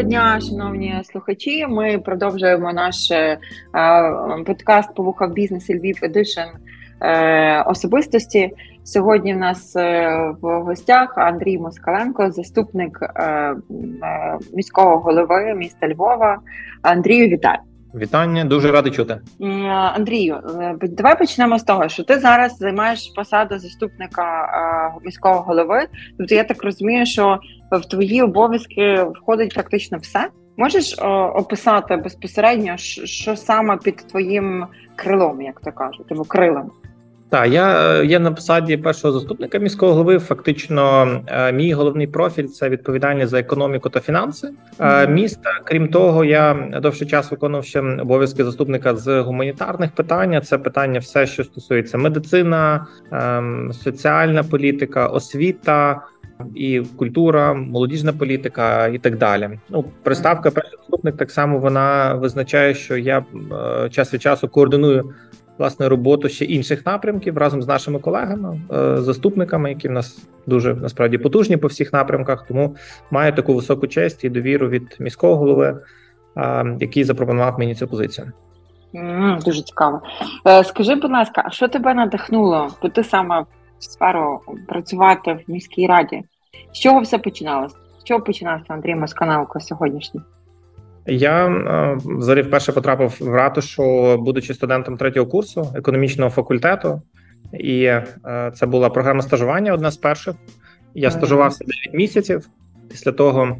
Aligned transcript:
Доброго 0.00 0.22
дня, 0.22 0.40
шановні 0.40 1.00
слухачі. 1.04 1.66
Ми 1.66 1.98
продовжуємо 1.98 2.72
наш 2.72 3.10
е, 3.10 3.38
подкаст 4.46 4.94
по 4.94 5.02
вухах 5.02 5.32
бізнес 5.32 5.70
Львів 5.70 5.98
Едишн 6.02 6.40
особистості. 7.66 8.50
Сьогодні 8.84 9.34
в 9.34 9.36
нас 9.36 9.76
е, 9.76 10.08
в 10.40 10.60
гостях 10.60 11.18
Андрій 11.18 11.58
Москаленко, 11.58 12.30
заступник 12.30 12.98
е, 13.02 13.22
е, 13.22 13.56
міського 14.54 14.98
голови 14.98 15.54
міста 15.54 15.88
Львова. 15.88 16.38
Андрію, 16.82 17.28
вітаю. 17.28 17.58
Вітання, 17.94 18.44
дуже 18.44 18.72
радий 18.72 18.92
чути. 18.92 19.20
Андрію. 19.94 20.40
Давай 20.82 21.18
почнемо 21.18 21.58
з 21.58 21.62
того, 21.62 21.88
що 21.88 22.04
ти 22.04 22.18
зараз 22.18 22.56
займаєш 22.56 23.12
посаду 23.16 23.58
заступника 23.58 24.48
міського 25.04 25.40
голови. 25.40 25.86
Тобто, 26.18 26.34
я 26.34 26.44
так 26.44 26.64
розумію, 26.64 27.06
що 27.06 27.38
в 27.72 27.80
твої 27.80 28.22
обов'язки 28.22 29.06
входить 29.16 29.54
практично 29.54 29.98
все. 29.98 30.28
Можеш 30.56 30.98
описати 31.34 31.96
безпосередньо, 31.96 32.76
що 32.76 33.36
саме 33.36 33.76
під 33.76 33.96
твоїм 33.96 34.66
крилом, 34.96 35.42
як 35.42 35.60
то 35.60 35.72
кажуть, 35.72 36.12
або 36.12 36.24
крилом? 36.24 36.70
Так, 37.30 37.48
я 37.48 38.02
є 38.02 38.18
на 38.18 38.32
посаді 38.32 38.76
першого 38.76 39.12
заступника 39.12 39.58
міського 39.58 39.92
голови. 39.92 40.18
Фактично, 40.18 41.08
е, 41.26 41.52
мій 41.52 41.72
головний 41.72 42.06
профіль 42.06 42.46
це 42.46 42.68
відповідальність 42.68 43.30
за 43.30 43.38
економіку 43.40 43.90
та 43.90 44.00
фінанси 44.00 44.50
mm-hmm. 44.78 45.10
міста. 45.10 45.50
Крім 45.64 45.88
того, 45.88 46.24
я 46.24 46.68
довший 46.82 47.06
час 47.06 47.30
виконував 47.30 47.64
ще 47.64 47.80
обов'язки 47.80 48.44
заступника 48.44 48.96
з 48.96 49.20
гуманітарних 49.20 49.90
питань. 49.90 50.42
Це 50.44 50.58
питання, 50.58 50.98
все, 50.98 51.26
що 51.26 51.44
стосується 51.44 51.98
медицина, 51.98 52.86
ем, 53.12 53.72
соціальна 53.72 54.42
політика, 54.42 55.06
освіта. 55.06 56.00
І 56.54 56.82
культура, 56.96 57.54
молодіжна 57.54 58.12
політика, 58.12 58.86
і 58.86 58.98
так 58.98 59.18
далі. 59.18 59.50
Ну, 59.68 59.84
приставка 60.02 60.50
перший 60.50 60.78
заступник 60.78 61.16
так 61.16 61.30
само 61.30 61.58
вона 61.58 62.14
визначає, 62.14 62.74
що 62.74 62.96
я 62.96 63.24
е, 63.84 63.88
час 63.90 64.14
від 64.14 64.22
часу 64.22 64.48
координую 64.48 65.14
власне 65.60 65.88
роботу 65.88 66.28
ще 66.28 66.44
інших 66.44 66.86
напрямків 66.86 67.38
разом 67.38 67.62
з 67.62 67.68
нашими 67.68 67.98
колегами, 67.98 68.60
е, 68.72 68.96
заступниками, 68.96 69.68
які 69.68 69.88
в 69.88 69.90
нас 69.90 70.28
дуже 70.46 70.74
насправді 70.74 71.18
потужні 71.18 71.56
по 71.56 71.66
всіх 71.66 71.92
напрямках. 71.92 72.46
Тому 72.46 72.76
маю 73.10 73.32
таку 73.32 73.54
високу 73.54 73.86
честь 73.86 74.24
і 74.24 74.28
довіру 74.28 74.68
від 74.68 74.96
міського 75.00 75.36
голови, 75.36 75.80
який 76.80 77.04
запропонував 77.04 77.58
мені 77.58 77.74
цю 77.74 77.88
позицію. 77.88 78.32
Дуже 79.44 79.62
цікаво. 79.62 80.00
Е, 80.46 80.64
скажи, 80.64 80.94
будь 80.94 81.10
ласка, 81.10 81.42
а 81.44 81.50
що 81.50 81.68
тебе 81.68 81.94
надихнуло 81.94 82.68
піти 82.82 83.04
саме 83.04 83.40
в 83.78 83.84
сферу 83.84 84.40
працювати 84.68 85.32
в 85.32 85.52
міській 85.52 85.86
раді? 85.86 86.22
З 86.72 86.78
чого 86.78 87.00
все 87.00 87.18
починалося? 87.18 87.76
З 88.00 88.04
чого 88.04 88.20
починався 88.20 88.74
Андрій 88.74 88.94
Москаналко 88.94 89.60
сьогоднішній? 89.60 90.20
Я 91.06 91.46
е, 91.46 91.98
взагалі 92.04 92.42
вперше 92.42 92.72
потрапив 92.72 93.16
в 93.20 93.34
ратушу, 93.34 94.16
будучи 94.16 94.54
студентом 94.54 94.96
третього 94.96 95.26
курсу 95.26 95.72
економічного 95.74 96.30
факультету, 96.30 97.02
і 97.52 97.82
е, 97.82 98.04
це 98.54 98.66
була 98.66 98.90
програма 98.90 99.22
стажування. 99.22 99.74
Одна 99.74 99.90
з 99.90 99.96
перших. 99.96 100.34
Я 100.94 101.10
стажувався 101.10 101.64
9 101.64 101.94
місяців. 101.94 102.48
Після 102.90 103.12
того 103.12 103.56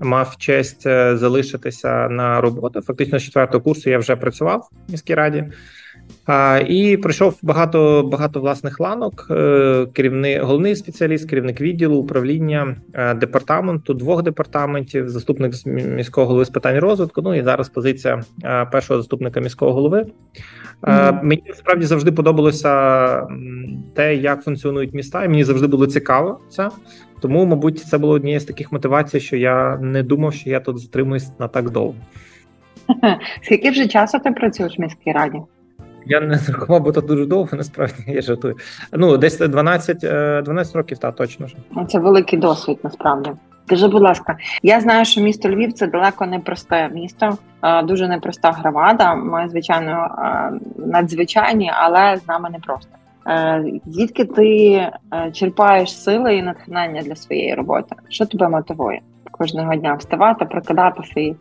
мав 0.00 0.36
честь 0.38 0.86
е, 0.86 1.16
залишитися 1.16 2.08
на 2.08 2.40
роботу. 2.40 2.82
Фактично, 2.82 3.18
з 3.18 3.22
четвертого 3.22 3.64
курсу 3.64 3.90
я 3.90 3.98
вже 3.98 4.16
працював 4.16 4.68
в 4.88 4.90
міській 4.90 5.14
раді. 5.14 5.44
І 6.68 6.96
пройшов 6.96 7.38
багато 7.42 8.08
багато 8.12 8.40
власних 8.40 8.80
ланок. 8.80 9.26
Е, 9.30 9.86
керівник, 9.92 10.42
головний 10.42 10.76
спеціаліст, 10.76 11.30
керівник 11.30 11.60
відділу 11.60 11.96
управління 11.96 12.76
е, 12.94 13.14
департаменту, 13.14 13.94
двох 13.94 14.22
департаментів, 14.22 15.08
заступник 15.08 15.52
міського 15.66 16.26
голови 16.26 16.44
з 16.44 16.50
питань 16.50 16.78
розвитку. 16.78 17.22
Ну 17.22 17.34
і 17.34 17.42
зараз 17.42 17.68
позиція 17.68 18.22
е, 18.44 18.64
першого 18.64 19.00
заступника 19.00 19.40
міського 19.40 19.72
голови. 19.72 20.06
Mm-hmm. 20.82 21.22
Мені 21.22 21.42
справді 21.54 21.86
завжди 21.86 22.12
подобалося 22.12 23.26
те, 23.94 24.16
як 24.16 24.42
функціонують 24.42 24.94
міста, 24.94 25.24
і 25.24 25.28
мені 25.28 25.44
завжди 25.44 25.66
було 25.66 25.86
цікаво 25.86 26.40
це. 26.50 26.68
Тому, 27.20 27.46
мабуть, 27.46 27.78
це 27.78 27.98
було 27.98 28.12
однією 28.12 28.40
з 28.40 28.44
таких 28.44 28.72
мотивацій, 28.72 29.20
що 29.20 29.36
я 29.36 29.76
не 29.76 30.02
думав, 30.02 30.34
що 30.34 30.50
я 30.50 30.60
тут 30.60 30.78
затримуюсь 30.78 31.38
на 31.38 31.48
так 31.48 31.70
довго. 31.70 31.94
Скільки 33.42 33.70
вже 33.70 33.86
часу 33.86 34.18
ти 34.18 34.30
працюєш 34.30 34.78
в 34.78 34.80
міській 34.80 35.12
раді? 35.12 35.38
Я 36.06 36.20
не 36.20 36.38
рахував, 36.48 36.82
бо 36.82 36.92
то 36.92 37.00
дуже 37.00 37.26
довго, 37.26 37.56
насправді 37.56 38.04
я 38.06 38.22
жартую. 38.22 38.56
Ну, 38.92 39.16
десь 39.16 39.38
12 39.38 39.98
12 40.44 40.74
е, 40.74 40.78
років, 40.78 40.98
та 40.98 41.12
точно 41.12 41.46
ж. 41.46 41.56
Ну, 41.70 41.86
це 41.86 41.98
великий 41.98 42.38
досвід, 42.38 42.78
насправді. 42.82 43.30
Скажи, 43.66 43.88
будь 43.88 44.02
ласка, 44.02 44.36
я 44.62 44.80
знаю, 44.80 45.04
що 45.04 45.20
місто 45.20 45.48
Львів 45.48 45.72
це 45.72 45.86
далеко 45.86 46.26
не 46.26 46.38
просте 46.38 46.88
місто, 46.88 47.38
дуже 47.84 48.08
непроста 48.08 48.50
громада. 48.50 49.14
Ми, 49.14 49.48
звичайно, 49.48 50.08
надзвичайні, 50.76 51.72
але 51.74 52.16
з 52.16 52.28
нами 52.28 52.50
не 52.50 52.58
просто. 52.58 52.90
Е, 53.28 53.64
звідки 53.86 54.24
ти 54.24 54.72
е, 54.74 55.30
черпаєш 55.32 56.02
сили 56.02 56.36
і 56.36 56.42
натхнення 56.42 57.02
для 57.02 57.16
своєї 57.16 57.54
роботи? 57.54 57.96
Що 58.08 58.26
тебе 58.26 58.48
мотивує 58.48 59.00
кожного 59.30 59.74
дня 59.74 59.94
вставати, 59.94 60.44
прокидати 60.44 61.02
свої? 61.12 61.36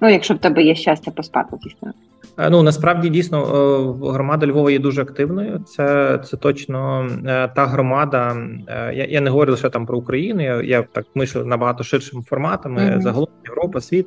Ну, 0.00 0.08
якщо 0.08 0.34
в 0.34 0.38
тебе 0.38 0.62
є 0.62 0.74
щастя 0.74 1.10
поспати, 1.10 1.56
звісно. 1.62 1.92
Е, 2.38 2.50
ну 2.50 2.62
насправді 2.62 3.08
дійсно 3.08 3.40
е, 3.40 4.12
громада 4.12 4.46
Львова 4.46 4.70
є 4.70 4.78
дуже 4.78 5.02
активною. 5.02 5.58
Це 5.58 6.18
це 6.24 6.36
точно 6.36 7.08
е, 7.26 7.48
та 7.48 7.66
громада. 7.66 8.36
Я 8.68 9.06
я 9.08 9.20
не 9.20 9.30
говорю 9.30 9.50
лише 9.50 9.70
там 9.70 9.86
про 9.86 9.98
Україну. 9.98 10.42
Я 10.42 10.62
я 10.62 10.82
так 10.82 11.06
мишу 11.14 11.44
набагато 11.44 11.84
ширшими 11.84 12.22
форматами. 12.22 12.80
Mm-hmm. 12.80 13.00
Загалом 13.00 13.28
Європа, 13.44 13.80
світ. 13.80 14.06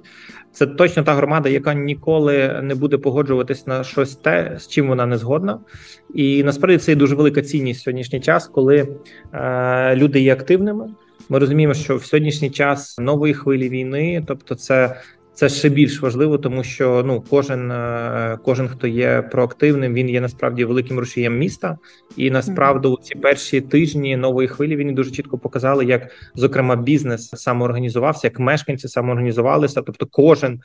Це 0.52 0.68
точно 0.68 1.04
та 1.04 1.14
громада, 1.14 1.50
яка 1.50 1.74
ніколи 1.74 2.60
не 2.64 2.76
буде 2.76 2.98
погоджуватись 2.98 3.68
на 3.68 3.84
щось 3.84 4.16
те, 4.16 4.56
з 4.60 4.68
чим 4.68 4.88
вона 4.88 5.06
не 5.06 5.18
згодна. 5.18 5.60
І 6.14 6.44
насправді 6.44 6.78
це 6.78 6.92
є 6.92 6.96
дуже 6.96 7.16
велика 7.16 7.42
цінність 7.42 7.82
в 7.82 7.84
сьогоднішній 7.84 8.20
час, 8.20 8.48
коли 8.48 8.88
е, 9.34 9.96
люди 9.96 10.22
є 10.22 10.34
активними. 10.34 10.88
Ми 11.30 11.40
розуміємо, 11.40 11.74
що 11.74 11.96
в 11.96 12.06
сьогоднішній 12.06 12.50
час 12.50 12.98
нової 13.00 13.34
хвилі 13.34 13.70
війни, 13.70 14.24
тобто, 14.28 14.56
це 14.56 14.96
це 15.42 15.50
ще 15.50 15.70
більш 15.70 16.02
важливо, 16.02 16.38
тому 16.38 16.64
що 16.64 17.04
ну 17.06 17.24
кожен, 17.30 17.72
е, 17.72 18.38
кожен, 18.44 18.68
хто 18.68 18.88
є 18.88 19.22
проактивним, 19.32 19.94
він 19.94 20.10
є 20.10 20.22
насправді 20.22 20.66
великим 20.66 21.00
рушієм 21.00 21.38
міста. 21.38 21.78
І 22.18 22.32
насправді 22.32 22.88
у 22.88 22.98
ці 22.98 23.16
перші 23.16 23.62
тижні 23.62 24.18
нової 24.18 24.48
хвилі 24.48 24.76
він 24.76 24.96
дуже 24.96 25.12
чітко 25.12 25.38
показали, 25.38 25.86
як 25.86 26.12
зокрема 26.36 26.76
бізнес 26.76 27.30
самоорганізувався, 27.30 28.28
як 28.28 28.40
мешканці 28.40 28.88
самоорганізувалися. 28.88 29.82
Тобто, 29.82 30.06
кожен 30.12 30.60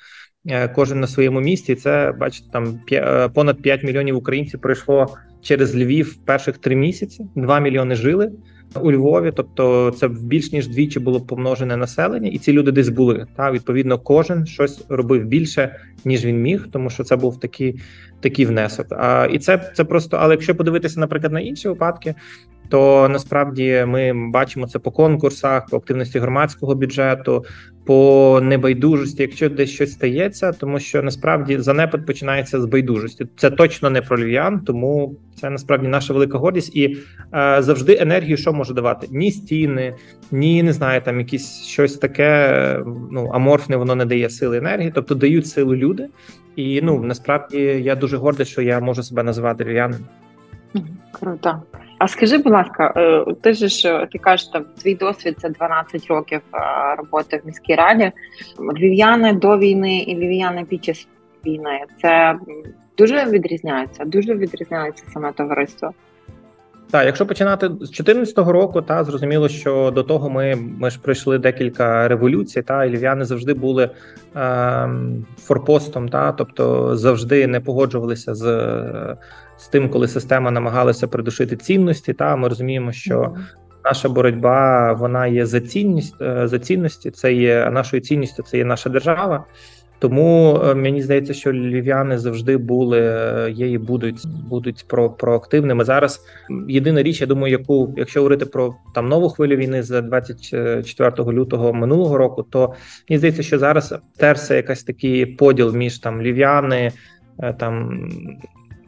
е, 0.48 0.69
кожен 0.69 1.00
на 1.00 1.06
своєму 1.06 1.41
місці. 1.41 1.75
Це 1.75 2.14
бачите, 2.20 2.48
там 2.53 2.81
е, 2.93 3.28
понад 3.28 3.62
5 3.62 3.84
мільйонів 3.84 4.16
українців 4.16 4.60
пройшло 4.60 5.06
через 5.43 5.76
Львів 5.76 6.16
перших 6.25 6.58
три 6.58 6.76
місяці. 6.76 7.26
2 7.37 7.60
мільйони 7.60 7.94
жили 7.94 8.32
у 8.81 8.93
Львові, 8.93 9.32
тобто 9.37 9.91
це 9.91 10.06
в 10.06 10.25
більш 10.25 10.53
ніж 10.53 10.69
двічі 10.69 11.00
було 11.00 11.21
помножене 11.21 11.77
населення, 11.77 12.28
і 12.28 12.38
ці 12.38 12.53
люди 12.53 12.72
десь 12.72 12.88
були. 12.88 13.27
Та 13.37 13.50
відповідно, 13.50 13.99
кожен 13.99 14.47
щось 14.47 14.84
робив 14.88 15.25
більше 15.25 15.77
ніж 16.04 16.25
він 16.25 16.43
міг, 16.43 16.69
тому 16.72 16.91
що 16.91 17.05
це 17.05 17.16
був 17.16 17.41
такий 17.41 17.81
такий 18.21 18.47
внесок. 18.47 18.87
А 18.91 19.28
і 19.32 19.38
це 19.38 19.72
це 19.75 19.84
просто. 19.84 20.16
Але 20.16 20.34
якщо 20.34 20.54
подивитися, 20.54 21.00
наприклад, 21.00 21.32
на 21.32 21.41
інші 21.41 21.69
випадки, 21.69 22.15
то 22.69 23.09
насправді 23.09 23.84
ми 23.88 24.31
бачимо 24.31 24.66
це 24.66 24.78
по 24.78 24.91
конкурсах, 24.91 25.66
по 25.71 25.77
активності 25.77 26.19
громадського 26.19 26.75
бюджету, 26.75 27.44
по 27.87 28.41
небайдужості, 28.43 29.22
якщо 29.22 29.49
десь 29.49 29.71
щось 29.71 29.93
стається, 29.93 30.53
тому 30.53 30.81
що 30.81 31.03
насправді 31.03 31.59
занепад 31.59 32.06
починається 32.06 32.60
з 32.60 32.65
байдужості. 32.65 33.26
Це 33.37 33.50
точно 33.50 33.91
не 33.91 34.03
про 34.03 34.19
львів'ян, 34.19 34.60
тому 34.60 35.16
це 35.41 35.50
насправді 35.50 35.88
наша 35.88 36.15
велика 36.15 36.38
гордість 36.38 36.76
і 36.76 36.97
е, 37.34 37.62
завжди 37.62 37.99
енергію, 38.00 38.37
що 38.37 38.53
може 38.53 38.75
давати 38.75 39.06
ні 39.10 39.31
стіни, 39.31 39.94
ні 40.31 40.62
не 40.62 40.73
знаю, 40.73 41.00
там 41.00 41.19
якісь 41.19 41.62
щось 41.62 41.94
таке. 41.94 42.81
Ну 43.12 43.31
аморфне, 43.35 43.76
воно 43.76 43.94
не 43.94 44.05
дає 44.05 44.31
сили 44.31 44.58
енергії, 44.58 44.93
тобто 44.94 45.14
дають 45.14 45.46
силу 45.46 45.75
люди. 45.75 46.08
І 46.56 46.81
ну 46.82 47.00
насправді 47.03 47.58
я 47.62 47.94
дуже 47.94 48.17
гордий, 48.17 48.47
що 48.47 48.62
я 48.62 48.81
можу 48.81 49.03
себе 49.03 49.23
називати 49.23 49.64
львів'янином. 49.64 50.06
Круто. 51.12 51.62
А 51.99 52.08
скажи, 52.08 52.38
будь 52.38 52.53
ласка, 52.53 52.93
е, 52.97 53.25
ти 53.41 53.53
ж 53.53 54.06
ти 54.12 54.19
кажеш, 54.19 54.47
там 54.47 54.64
твій 54.82 54.94
досвід 54.94 55.37
це 55.38 55.49
12 55.49 56.06
років 56.06 56.41
е, 56.55 56.58
роботи 56.97 57.41
в 57.44 57.47
міській 57.47 57.75
раді. 57.75 58.12
Львів'яни 58.76 59.32
до 59.32 59.58
війни 59.58 59.99
і 59.99 60.17
львів'яни 60.17 60.64
під 60.64 60.85
час 60.85 61.08
війни 61.47 61.81
це 62.03 62.38
дуже 62.99 63.25
відрізняється, 63.25 64.05
дуже 64.05 64.35
відрізняється 64.35 65.05
саме 65.12 65.32
товариство. 65.32 65.93
Так, 66.91 67.06
якщо 67.06 67.27
починати 67.27 67.67
з 67.67 67.71
2014 67.71 68.38
року, 68.38 68.83
та 68.83 69.05
зрозуміло, 69.05 69.49
що 69.49 69.93
до 69.94 70.03
того 70.03 70.31
ми 70.31 70.56
ми 70.56 70.91
ж 70.91 70.99
пройшли 71.03 71.38
декілька 71.38 72.09
революцій, 72.09 72.62
та 72.62 72.85
і 72.85 72.91
львів'яни 72.91 73.25
завжди 73.25 73.55
були 73.55 73.91
е, 74.37 74.88
форпостом, 75.38 76.09
та 76.09 76.33
тобто 76.33 76.97
завжди 76.97 77.47
не 77.47 77.61
погоджувалися 77.61 78.35
з 78.35 79.17
з 79.59 79.69
тим, 79.69 79.91
коли 79.91 80.09
система 80.09 80.50
намагалася 80.50 81.09
придушити 81.09 81.56
цінності. 81.56 82.12
Та 82.12 82.37
ми 82.37 82.49
розуміємо, 82.49 82.93
що 82.93 83.35
наша 83.85 84.09
боротьба 84.09 84.93
вона 84.93 85.27
є 85.27 85.47
за 85.47 85.61
цінність 85.61 86.23
е, 86.23 86.49
за 86.49 86.59
цінності. 86.59 87.11
Це 87.11 87.32
є 87.32 87.71
нашою 87.71 88.03
цінністю. 88.03 88.43
Це 88.43 88.59
є 88.59 88.65
наша 88.65 88.91
держава. 88.91 89.44
Тому 89.98 90.60
е, 90.64 90.75
мені 90.75 91.02
здається, 91.02 91.34
що 91.34 91.52
львів'яни 91.52 92.19
завжди 92.19 92.56
були 92.56 93.00
е, 93.00 93.50
є 93.50 93.70
і 93.70 93.78
будуть 93.78 94.26
будуть 94.48 94.84
про 94.88 95.10
проактивними. 95.10 95.84
Зараз 95.84 96.20
єдина 96.69 97.02
річ, 97.02 97.20
я 97.20 97.26
думаю, 97.26 97.52
яку 97.52 97.94
якщо 97.96 98.20
говорити 98.20 98.46
про 98.46 98.75
там 98.94 99.08
нову 99.08 99.28
хвилю 99.28 99.56
війни 99.56 99.82
з 99.82 100.02
24 100.02 101.12
лютого 101.19 101.72
минулого 101.72 102.19
року, 102.19 102.43
то 102.43 102.75
мені 103.08 103.19
здається, 103.19 103.43
що 103.43 103.58
зараз 103.58 103.94
терся 104.16 104.54
якась 104.54 104.82
такий 104.82 105.26
поділ 105.26 105.75
між 105.76 105.98
там 105.98 106.22
львів'яни, 106.22 106.93
е, 107.38 107.52
там 107.52 108.08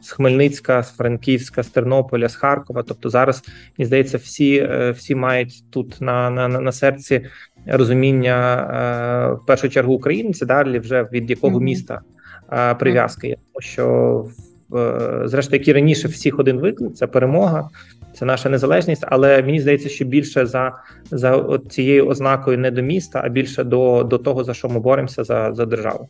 з 0.01 0.11
Хмельницька, 0.11 0.83
з 0.83 0.91
Франківська, 0.91 1.63
з 1.63 1.67
Тернополя, 1.67 2.29
з 2.29 2.35
Харкова. 2.35 2.83
Тобто 2.83 3.09
зараз 3.09 3.43
мені 3.77 3.87
здається, 3.87 4.17
всі 4.17 4.69
всі 4.95 5.15
мають 5.15 5.63
тут 5.71 6.01
на 6.01 6.29
на, 6.29 6.47
на 6.47 6.71
серці 6.71 7.21
розуміння 7.65 8.55
е, 9.31 9.33
в 9.33 9.45
першу 9.45 9.69
чергу 9.69 9.93
українці, 9.93 10.45
далі 10.45 10.79
вже 10.79 11.07
від 11.11 11.29
якого 11.29 11.59
міста 11.59 12.01
е, 12.53 12.75
прив'язки 12.75 13.27
є. 13.27 13.35
Тому 13.35 13.61
що 13.61 14.25
е, 14.75 15.21
зрештою, 15.27 15.59
як 15.59 15.67
і 15.67 15.73
раніше, 15.73 16.07
всіх 16.07 16.39
один 16.39 16.59
виклик 16.59 16.93
це 16.93 17.07
перемога. 17.07 17.69
Це 18.13 18.25
наша 18.25 18.49
незалежність, 18.49 19.05
але 19.07 19.41
мені 19.41 19.59
здається, 19.59 19.89
що 19.89 20.05
більше 20.05 20.45
за 20.45 20.73
за 21.11 21.59
цією 21.69 22.07
ознакою 22.07 22.57
не 22.57 22.71
до 22.71 22.81
міста, 22.81 23.21
а 23.23 23.29
більше 23.29 23.63
до 23.63 24.03
до 24.03 24.17
того, 24.17 24.43
за 24.43 24.53
що 24.53 24.69
ми 24.69 24.79
боремося 24.79 25.23
за 25.23 25.53
за 25.53 25.65
державу. 25.65 26.09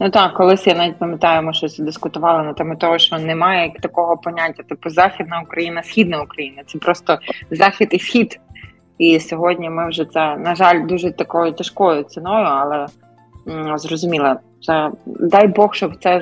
Ну 0.00 0.10
так, 0.12 0.34
колись 0.34 0.66
я 0.66 0.74
навіть 0.74 0.98
пам'ятаю, 0.98 1.42
ми 1.42 1.52
щось 1.52 1.78
дискутували 1.78 2.42
на 2.42 2.52
тему 2.52 2.76
того, 2.76 2.98
що 2.98 3.18
немає 3.18 3.72
такого 3.80 4.16
поняття, 4.16 4.62
типу 4.62 4.90
Західна 4.90 5.40
Україна, 5.40 5.82
Східна 5.82 6.22
Україна. 6.22 6.62
Це 6.66 6.78
просто 6.78 7.18
захід 7.50 7.88
і 7.92 7.98
схід. 7.98 8.40
І 8.98 9.20
сьогодні 9.20 9.70
ми 9.70 9.88
вже 9.88 10.04
це, 10.04 10.36
на 10.36 10.54
жаль, 10.54 10.86
дуже 10.86 11.10
такою 11.12 11.52
тяжкою 11.52 12.02
ціною, 12.02 12.46
але 12.46 12.86
зрозуміло, 13.76 14.34
це 14.62 14.90
дай 15.06 15.46
Бог, 15.46 15.74
щоб 15.74 15.96
це 16.00 16.20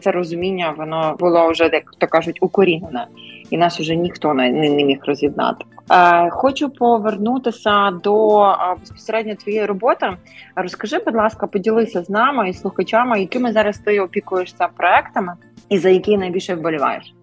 це 0.00 0.12
розуміння 0.12 0.74
воно 0.78 1.16
було 1.18 1.50
вже, 1.50 1.70
як 1.72 1.94
то 1.98 2.06
кажуть, 2.06 2.38
укорінене, 2.40 3.06
і 3.50 3.58
нас 3.58 3.80
уже 3.80 3.96
ніхто 3.96 4.34
не, 4.34 4.50
не, 4.50 4.84
міг 4.84 4.98
роз'єднати. 5.06 5.64
Е, 5.92 6.30
Хочу 6.30 6.70
повернутися 6.70 7.90
до 7.90 8.38
безпосередньо 8.80 9.34
твоєї 9.34 9.66
роботи. 9.66 10.06
Розкажи, 10.56 10.98
будь 11.06 11.16
ласка, 11.16 11.46
поділися 11.46 12.02
з 12.02 12.10
нами 12.10 12.50
і 12.50 12.54
слухачами, 12.54 13.20
якими 13.20 13.52
зараз 13.52 13.78
ти 13.78 14.00
опікуєшся 14.00 14.68
проектами, 14.76 15.32
і 15.68 15.78
за 15.78 15.88
які 15.88 16.18
найбільше 16.18 16.54
вболіваєш. 16.54 17.14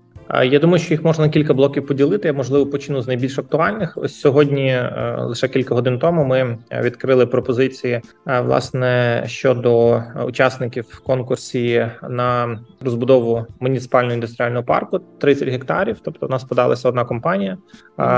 Я 0.43 0.59
думаю, 0.59 0.79
що 0.79 0.93
їх 0.93 1.03
можна 1.03 1.25
на 1.25 1.31
кілька 1.31 1.53
блоків 1.53 1.87
поділити. 1.87 2.27
Я 2.27 2.33
можливо 2.33 2.65
почну 2.65 3.01
з 3.01 3.07
найбільш 3.07 3.39
актуальних. 3.39 3.93
Ось 3.95 4.19
сьогодні, 4.19 4.67
е, 4.67 5.15
лише 5.19 5.47
кілька 5.47 5.75
годин 5.75 5.99
тому, 5.99 6.25
ми 6.25 6.57
відкрили 6.71 7.25
пропозиції 7.25 8.01
е, 8.27 8.41
власне 8.41 9.23
щодо 9.27 10.03
учасників 10.25 10.85
в 10.89 10.99
конкурсі 10.99 11.87
на 12.09 12.59
розбудову 12.81 13.45
муніципального 13.59 14.13
індустріального 14.13 14.63
парку 14.63 14.99
30 14.99 15.49
гектарів. 15.49 15.97
Тобто, 16.03 16.25
у 16.25 16.29
нас 16.29 16.43
подалася 16.43 16.89
одна 16.89 17.05
компанія. 17.05 17.57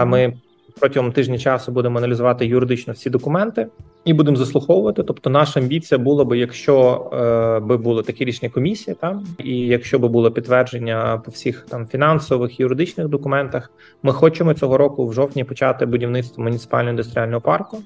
Ми 0.06 0.34
протягом 0.79 1.12
тижня 1.12 1.38
часу 1.38 1.71
будемо 1.71 1.97
аналізувати 1.97 2.45
юридично 2.45 2.94
всі 2.94 3.09
документи 3.09 3.68
і 4.06 4.13
будемо 4.13 4.38
заслуховувати. 4.38 5.03
Тобто, 5.03 5.29
наша 5.29 5.59
амбіція 5.59 5.97
була 5.97 6.23
би, 6.25 6.38
якщо 6.38 7.09
е, 7.13 7.59
би 7.59 7.77
було 7.77 8.03
такі 8.03 8.25
рішення 8.25 8.50
комісії, 8.50 8.97
там 9.01 9.25
і 9.38 9.57
якщо 9.57 10.00
би 10.00 10.07
було 10.07 10.31
підтвердження 10.31 11.21
по 11.25 11.31
всіх 11.31 11.65
там 11.69 11.88
фінансових 11.88 12.59
юридичних 12.59 13.07
документах, 13.07 13.71
ми 14.03 14.13
хочемо 14.13 14.53
цього 14.53 14.77
року 14.77 15.07
в 15.07 15.13
жовтні 15.13 15.44
почати 15.44 15.85
будівництво 15.85 16.44
муніципального 16.44 16.89
індустріального 16.89 17.41
парку. 17.41 17.77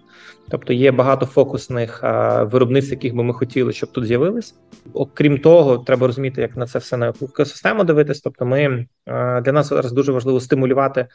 Тобто 0.49 0.73
є 0.73 0.91
багато 0.91 1.25
фокусних 1.25 2.03
е, 2.03 2.43
виробництв, 2.43 2.91
яких 2.91 3.15
би 3.15 3.23
ми 3.23 3.33
хотіли, 3.33 3.73
щоб 3.73 3.91
тут 3.91 4.05
з'явились. 4.05 4.55
Окрім 4.93 5.37
того, 5.37 5.77
треба 5.77 6.07
розуміти, 6.07 6.41
як 6.41 6.57
на 6.57 6.67
це 6.67 6.79
все 6.79 6.97
на 6.97 7.13
екосистему 7.21 7.83
дивитись. 7.83 8.21
Тобто, 8.21 8.45
ми 8.45 8.61
е, 8.61 9.41
для 9.41 9.51
нас 9.51 9.69
зараз 9.69 9.91
дуже 9.91 10.11
важливо 10.11 10.39
стимулювати 10.39 11.07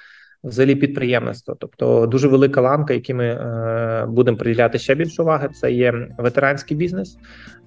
взагалі 0.45 0.75
підприємництво. 0.75 1.57
Тобто 1.61 2.07
дуже 2.07 2.29
велика 2.29 2.61
ланка, 2.61 2.95
які 2.95 3.15
ми 3.15 3.25
е, 3.27 4.07
будемо 4.09 4.37
приділяти 4.37 4.79
ще 4.79 4.95
більше 4.95 5.23
уваги. 5.23 5.49
Це 5.49 5.73
є 5.73 6.09
ветеранський 6.19 6.77
бізнес. 6.77 7.17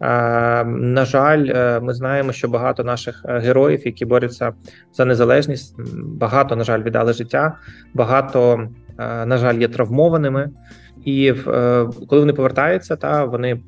Е, 0.02 0.64
на 0.66 1.06
жаль, 1.06 1.46
е, 1.50 1.80
ми 1.80 1.94
знаємо, 1.94 2.32
що 2.32 2.48
багато 2.48 2.84
наших 2.84 3.26
е, 3.26 3.40
героїв, 3.40 3.82
які 3.86 4.06
борються 4.06 4.54
за 4.94 5.06
незалежність, 5.06 5.76
багато 6.04 6.56
на 6.56 6.64
жаль 6.64 6.84
віддали 6.84 7.14
життя. 7.14 7.58
Багато 7.94 8.68
е, 9.00 9.26
на 9.26 9.38
жаль 9.38 9.56
є 9.56 9.68
травмованими. 9.68 10.50
І 11.06 11.34
е, 11.48 11.88
коли 12.08 12.20
вони 12.20 12.34
повертаються, 12.34 12.96
та 12.96 13.26
вони 13.26 13.60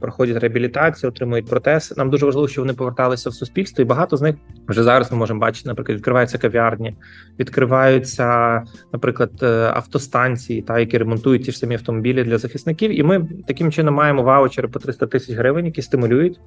проходять 0.00 0.36
реабілітацію, 0.36 1.10
отримують 1.10 1.46
протез. 1.46 1.94
Нам 1.96 2.10
дуже 2.10 2.26
важливо, 2.26 2.48
що 2.48 2.60
вони 2.60 2.72
поверталися 2.72 3.30
в 3.30 3.34
суспільство, 3.34 3.82
і 3.82 3.84
багато 3.84 4.16
з 4.16 4.22
них 4.22 4.36
вже 4.68 4.82
зараз 4.82 5.12
ми 5.12 5.18
можемо 5.18 5.40
бачити. 5.40 5.68
Наприклад, 5.68 5.98
відкриваються 5.98 6.38
кав'ярні, 6.38 6.96
відкриваються, 7.38 8.62
наприклад, 8.92 9.30
е, 9.42 9.46
автостанції, 9.74 10.62
та 10.62 10.78
які 10.78 10.98
ремонтують 10.98 11.44
ті 11.44 11.52
ж 11.52 11.58
самі 11.58 11.74
автомобілі 11.74 12.24
для 12.24 12.38
захисників. 12.38 12.98
І 12.98 13.02
ми 13.02 13.28
таким 13.46 13.72
чином 13.72 13.94
маємо 13.94 14.22
ваучери 14.22 14.68
по 14.68 14.78
300 14.78 15.06
тисяч 15.06 15.36
гривень, 15.36 15.66
які 15.66 15.82
стимулюють 15.82 16.40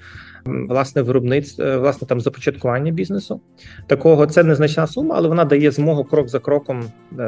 власне 0.45 1.01
виробництво, 1.01 1.65
е, 1.65 1.77
власне 1.77 2.07
там 2.07 2.21
започаткування 2.21 2.91
бізнесу. 2.91 3.41
Такого 3.87 4.25
це 4.25 4.43
незначна 4.43 4.87
сума, 4.87 5.15
але 5.17 5.27
вона 5.27 5.45
дає 5.45 5.71
змогу 5.71 6.03
крок 6.03 6.29
за 6.29 6.39
кроком 6.39 6.83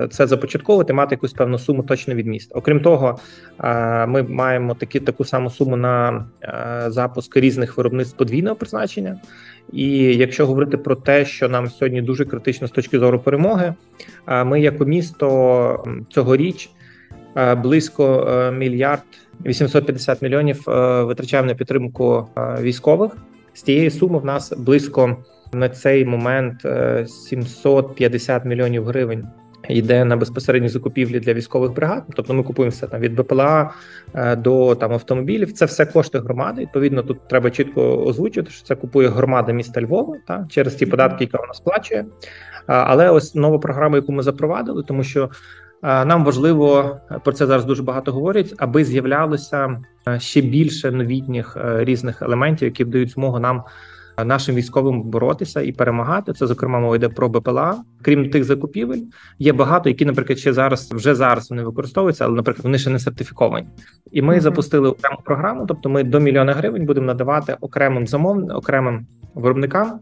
це 0.10 0.28
започатковувати, 0.28 0.94
мати 0.94 1.16
якусь 1.16 1.34
певну 1.34 1.60
суму 1.60 1.84
точно 1.84 2.16
від 2.16 2.28
міста. 2.28 2.56
Окрім 2.56 2.80
того 2.80 3.09
ми 4.08 4.24
маємо 4.24 4.74
такі 4.74 5.00
таку 5.00 5.26
саму 5.26 5.50
суму 5.50 5.76
на 5.76 6.26
запуск 6.88 7.38
різних 7.38 7.78
виробництв 7.78 8.18
подвійного 8.18 8.56
призначення. 8.56 9.20
І 9.74 9.98
якщо 9.98 10.48
говорити 10.48 10.78
про 10.78 10.96
те, 10.96 11.26
що 11.26 11.50
нам 11.50 11.70
сьогодні 11.70 12.02
дуже 12.02 12.26
критично 12.26 12.68
з 12.68 12.72
точки 12.72 13.00
зору 13.00 13.20
перемоги, 13.20 13.74
ми 14.46 14.62
як 14.62 14.80
місто 14.80 15.86
цьогоріч 16.10 16.70
близько 17.58 18.28
мільярд 18.58 19.04
850 19.46 20.22
мільйонів 20.22 20.64
витрачаємо 21.06 21.48
на 21.48 21.56
підтримку 21.56 22.28
військових. 22.62 23.12
З 23.54 23.62
тієї 23.62 23.90
суми 23.90 24.20
в 24.20 24.26
нас 24.26 24.54
близько 24.58 25.18
на 25.54 25.70
цей 25.70 26.06
момент 26.06 26.66
750 27.08 28.46
мільйонів 28.46 28.86
гривень 28.86 29.28
йде 29.70 30.06
на 30.06 30.16
безпосередні 30.18 30.70
закупівлі 30.70 31.20
для 31.20 31.34
військових 31.34 31.74
бригад. 31.74 32.04
Тобто 32.16 32.34
ми 32.34 32.44
купуємо 32.44 32.70
все 32.70 32.88
там 32.88 33.02
від 33.02 33.22
БПЛА 33.22 33.74
е, 34.14 34.36
до 34.36 34.76
там 34.76 34.94
автомобілів. 34.94 35.54
Це 35.54 35.66
все 35.66 35.86
кошти 35.86 36.20
громади. 36.20 36.62
Відповідно, 36.62 37.04
тут 37.04 37.28
треба 37.28 37.52
чітко 37.52 38.04
озвучити, 38.06 38.52
що 38.52 38.64
це 38.64 38.76
купує 38.76 39.08
громада 39.08 39.52
міста 39.52 39.82
Львова 39.82 40.16
та 40.28 40.48
через 40.50 40.76
ті 40.76 40.86
податки, 40.86 41.24
які 41.24 41.38
вона 41.38 41.54
сплачує. 41.54 42.06
Але 42.66 43.10
ось 43.10 43.36
нова 43.36 43.60
програма, 43.60 43.96
яку 43.96 44.12
ми 44.12 44.24
запровадили, 44.24 44.84
тому 44.84 45.04
що. 45.04 45.30
Нам 45.84 46.26
важливо 46.26 46.98
про 47.24 47.34
це 47.34 47.46
зараз 47.46 47.66
дуже 47.66 47.84
багато 47.84 48.12
говорять, 48.12 48.54
аби 48.58 48.84
з'являлося 48.84 49.82
е, 50.08 50.20
ще 50.20 50.42
більше 50.42 50.92
новітніх 50.92 51.58
е, 51.58 51.84
різних 51.84 52.22
елементів, 52.22 52.68
які 52.68 52.86
дають 52.86 53.12
змогу 53.12 53.40
нам 53.40 53.64
нашим 54.24 54.56
військовим 54.56 55.02
боротися 55.02 55.62
і 55.62 55.72
перемагати. 55.72 56.34
Це 56.34 56.48
зокрема 56.48 56.80
мова 56.80 56.96
йде 56.96 57.10
про 57.10 57.30
БПЛА. 57.30 57.84
Крім 58.02 58.30
тих 58.30 58.44
закупівель, 58.44 59.02
є 59.40 59.54
багато, 59.54 59.90
які, 59.90 60.06
наприклад, 60.06 60.40
ще 60.40 60.54
зараз 60.54 60.92
вже 60.92 61.16
зараз 61.16 61.50
вони 61.50 61.64
використовуються, 61.64 62.26
але, 62.26 62.36
наприклад, 62.36 62.64
вони 62.64 62.78
ще 62.78 62.90
не 62.90 63.00
сертифіковані. 63.00 63.68
І 64.12 64.22
ми 64.22 64.36
mm-hmm. 64.36 64.42
запустили 64.42 64.90
окрему 64.90 65.18
програму. 65.26 65.66
Тобто, 65.68 65.90
ми 65.90 66.04
до 66.04 66.20
мільйона 66.20 66.54
гривень 66.54 66.86
будемо 66.86 67.06
надавати 67.06 67.58
окремим 67.62 68.08
замовникам, 68.08 68.58
окремим 68.58 69.06
виробникам. 69.36 70.00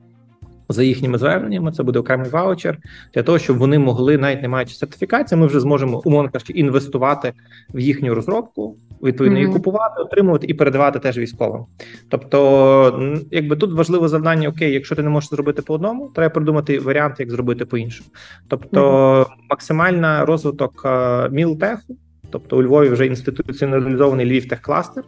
За 0.70 0.84
їхніми 0.84 1.18
зверненнями, 1.18 1.72
це 1.72 1.84
буде 1.84 2.00
окремий 2.00 2.30
ваучер 2.30 2.78
для 3.14 3.24
того, 3.24 3.40
щоб 3.40 3.58
вони 3.58 3.80
могли, 3.80 4.18
навіть 4.18 4.42
не 4.42 4.48
маючи 4.48 4.76
сертифікації, 4.76 5.42
ми 5.42 5.48
вже 5.48 5.60
зможемо 5.60 6.02
умовно 6.06 6.30
кажучи, 6.30 6.54
інвестувати 6.54 7.34
в 7.74 7.80
їхню 7.80 8.16
розробку, 8.16 8.76
відповідно 9.04 9.40
її 9.40 9.52
купувати, 9.52 10.02
отримувати 10.02 10.48
і 10.48 10.54
передавати 10.54 11.00
теж 11.00 11.18
військовим. 11.18 11.66
Тобто, 12.10 13.20
якби 13.32 13.56
тут 13.56 13.74
важливе 13.74 14.08
завдання: 14.08 14.50
окей, 14.50 14.74
якщо 14.74 14.96
ти 14.96 15.04
не 15.04 15.10
можеш 15.10 15.30
зробити 15.30 15.62
по 15.62 15.74
одному, 15.74 16.12
треба 16.16 16.34
придумати 16.34 16.80
варіант, 16.80 17.16
як 17.20 17.32
зробити 17.32 17.66
по 17.66 17.78
іншому. 17.78 18.10
Тобто, 18.48 19.28
максимальна 19.50 20.26
розвиток 20.26 20.82
е, 20.86 21.30
мілтеху, 21.30 21.98
тобто 22.30 22.58
у 22.58 22.64
Львові 22.64 22.90
вже 22.90 23.06
інституціоналізований 23.06 24.26
Львів 24.26 24.48
техкластер, 24.48 25.04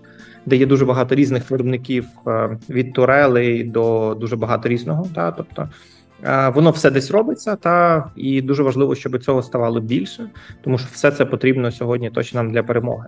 де 0.46 0.56
є 0.56 0.66
дуже 0.66 0.86
багато 0.86 1.16
різних 1.16 1.52
виробників 1.52 2.06
е, 2.28 2.58
від 2.70 2.94
турелей 2.94 3.64
до 3.64 4.16
дуже 4.20 4.36
багато 4.36 4.70
різного. 4.70 5.08
Та 5.16 5.32
тобто. 5.32 5.70
Е, 6.24 6.50
воно 6.50 6.72
все 6.72 6.92
десь 6.92 7.12
робиться, 7.12 7.56
та 7.56 8.06
і 8.16 8.42
дуже 8.42 8.64
важливо, 8.64 8.96
щоб 8.96 9.24
цього 9.24 9.44
ставало 9.44 9.80
більше, 9.80 10.30
тому 10.62 10.78
що 10.78 10.88
все 10.92 11.12
це 11.12 11.26
потрібно 11.26 11.72
сьогодні 11.72 12.10
точно 12.10 12.44
нам 12.44 12.52
для 12.52 12.64
перемоги. 12.64 13.08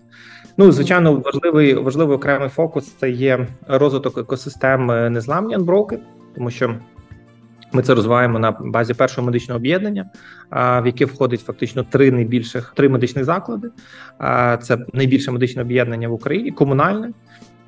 Ну, 0.57 0.71
звичайно, 0.71 1.15
важливий 1.15 1.73
важливий 1.73 2.15
окремий 2.15 2.49
фокус 2.49 2.91
це 2.91 3.09
є 3.09 3.47
розвиток 3.67 4.17
екосистем 4.17 4.85
незламні 5.13 5.57
Unbroken, 5.57 5.99
тому 6.35 6.51
що 6.51 6.75
Ми 7.73 7.81
це 7.81 7.95
розвиваємо 7.95 8.39
на 8.39 8.51
базі 8.51 8.93
першого 8.93 9.25
медичного 9.25 9.57
об'єднання, 9.57 10.09
в 10.51 10.83
яке 10.85 11.05
входить 11.05 11.41
фактично 11.41 11.83
три 11.83 12.11
найбільших 12.11 12.73
три 12.75 12.89
медичних 12.89 13.25
заклади. 13.25 13.69
Це 14.61 14.77
найбільше 14.93 15.31
медичне 15.31 15.61
об'єднання 15.61 16.07
в 16.07 16.13
Україні, 16.13 16.51
комунальне. 16.51 17.11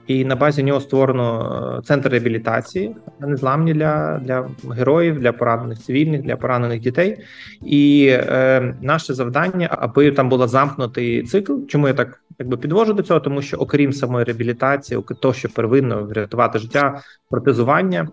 І 0.08 0.26
на 0.26 0.36
базі 0.36 0.64
нього 0.64 0.82
створено 0.82 1.78
е, 1.80 1.82
центр 1.86 2.10
реабілітації 2.10 2.96
незламні 3.20 3.74
для 3.74 4.20
для 4.24 4.50
героїв, 4.72 5.20
для 5.20 5.32
поранених 5.32 5.80
цивільних, 5.80 6.22
для 6.22 6.36
поранених 6.36 6.80
дітей. 6.80 7.18
І 7.66 8.08
е, 8.10 8.76
наше 8.82 9.14
завдання, 9.14 9.68
аби 9.72 10.12
там 10.12 10.30
була 10.30 10.48
замкнутий 10.48 11.24
цикл. 11.24 11.58
Чому 11.68 11.88
я 11.88 11.94
так 11.94 12.24
якби 12.40 12.58
підвожу 12.58 12.94
до 12.94 13.04
цього? 13.04 13.20
Тому 13.20 13.42
що, 13.42 13.58
окрім 13.58 13.94
самої 13.94 14.26
реабілітації, 14.26 15.02
того, 15.22 15.34
що 15.34 15.50
первинно 15.50 16.04
врятувати 16.04 16.60
життя, 16.60 17.02
протезування, 17.30 18.08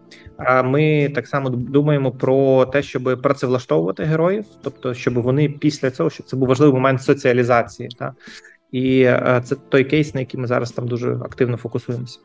ми 0.65 1.13
так 1.15 1.27
само 1.27 1.51
думаємо 1.51 2.13
про 2.13 2.67
те, 2.67 2.83
щоб 2.83 3.23
працевлаштовувати 3.23 4.05
героїв, 4.05 4.45
тобто 4.63 4.95
щоб 4.95 5.15
вони 5.15 5.49
після 5.49 5.91
цього, 5.91 6.11
щоб 6.11 6.27
це 6.27 6.37
був 6.37 6.49
важливий 6.49 6.75
момент 6.75 7.03
соціалізації, 7.03 7.89
та 7.99 8.13
і 8.73 9.03
е, 9.03 9.43
це 9.45 9.57
той 9.69 9.85
кейс, 9.85 10.15
на 10.15 10.21
який 10.21 10.41
ми 10.41 10.47
зараз 10.47 10.73
там 10.73 10.89
дуже 10.89 11.13
активно 11.13 11.57
фокусуємося. 11.57 12.19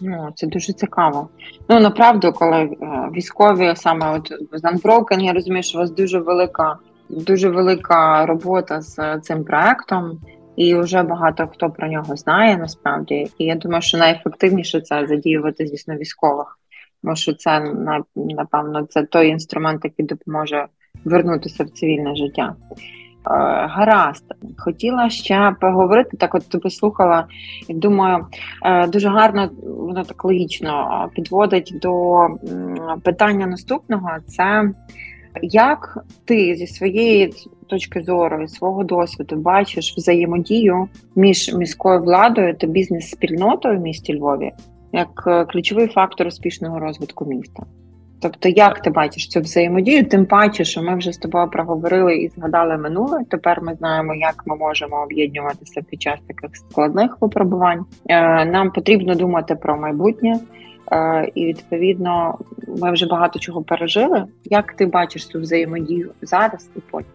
Ну, 0.00 0.28
це 0.34 0.46
дуже 0.46 0.72
цікаво. 0.72 1.28
Ну 1.68 1.80
направду, 1.80 2.32
коли 2.32 2.56
е, 2.56 2.76
військові 3.14 3.72
саме 3.76 4.10
от 4.10 4.32
з 4.52 4.64
Unbroken, 4.64 5.20
я 5.20 5.32
розумію, 5.32 5.62
що 5.62 5.78
у 5.78 5.80
вас 5.80 5.90
дуже 5.90 6.18
велика, 6.18 6.78
дуже 7.08 7.48
велика 7.48 8.26
робота 8.26 8.80
з 8.80 9.20
цим 9.20 9.44
проектом, 9.44 10.20
і 10.56 10.74
вже 10.74 11.02
багато 11.02 11.46
хто 11.46 11.70
про 11.70 11.88
нього 11.88 12.16
знає 12.16 12.56
насправді. 12.56 13.26
І 13.38 13.44
я 13.44 13.54
думаю, 13.54 13.82
що 13.82 13.98
найефективніше 13.98 14.80
це 14.80 15.06
задіювати, 15.06 15.66
звісно, 15.66 15.94
військових. 15.94 16.58
Тому 17.02 17.16
що 17.16 17.34
це 17.34 17.74
напевно 18.16 18.86
це 18.86 19.02
той 19.02 19.28
інструмент, 19.28 19.84
який 19.84 20.06
допоможе 20.06 20.66
вернутися 21.04 21.64
в 21.64 21.70
цивільне 21.70 22.14
життя. 22.16 22.56
Е, 23.26 23.32
гаразд, 23.66 24.24
хотіла 24.58 25.10
ще 25.10 25.54
поговорити. 25.60 26.16
Так, 26.16 26.34
от 26.34 26.48
тебе 26.48 26.70
слухала, 26.70 27.26
і 27.68 27.74
думаю, 27.74 28.26
е, 28.64 28.86
дуже 28.86 29.08
гарно 29.08 29.50
воно 29.62 30.04
так 30.04 30.24
логічно 30.24 31.08
підводить 31.14 31.74
до 31.82 32.26
питання 33.02 33.46
наступного: 33.46 34.10
це 34.26 34.70
як 35.42 35.98
ти 36.24 36.54
зі 36.54 36.66
своєї 36.66 37.34
точки 37.66 38.02
зору 38.02 38.42
і 38.42 38.48
свого 38.48 38.84
досвіду 38.84 39.36
бачиш 39.36 39.94
взаємодію 39.96 40.88
між 41.16 41.54
міською 41.54 42.02
владою 42.02 42.54
та 42.54 42.66
бізнес-спільнотою 42.66 43.78
в 43.78 43.82
місті 43.82 44.18
Львові 44.18 44.52
як 44.92 45.24
е, 45.26 45.44
ключовий 45.44 45.86
фактор 45.86 46.26
успішного 46.26 46.78
розвитку 46.78 47.24
міста? 47.24 47.62
Тобто, 48.22 48.48
як 48.48 48.82
ти 48.82 48.90
бачиш 48.90 49.28
цю 49.28 49.40
взаємодію? 49.40 50.08
Тим 50.08 50.26
паче, 50.26 50.64
що 50.64 50.82
ми 50.82 50.96
вже 50.96 51.12
з 51.12 51.18
тобою 51.18 51.50
проговорили 51.50 52.16
і 52.16 52.28
згадали 52.28 52.76
минуле. 52.76 53.20
Тепер 53.30 53.62
ми 53.62 53.74
знаємо, 53.74 54.14
як 54.14 54.42
ми 54.46 54.56
можемо 54.56 55.02
об'єднуватися 55.02 55.82
під 55.90 56.02
час 56.02 56.20
таких 56.28 56.56
складних 56.56 57.16
випробувань. 57.20 57.84
Е, 58.08 58.44
нам 58.44 58.70
потрібно 58.70 59.14
думати 59.14 59.54
про 59.54 59.76
майбутнє, 59.76 60.40
е, 60.92 61.30
і 61.34 61.46
відповідно 61.46 62.38
ми 62.68 62.92
вже 62.92 63.06
багато 63.06 63.38
чого 63.38 63.62
пережили. 63.62 64.24
Як 64.44 64.72
ти 64.72 64.86
бачиш 64.86 65.26
цю 65.26 65.40
взаємодію 65.40 66.10
зараз 66.22 66.70
і 66.76 66.80
потім? 66.90 67.10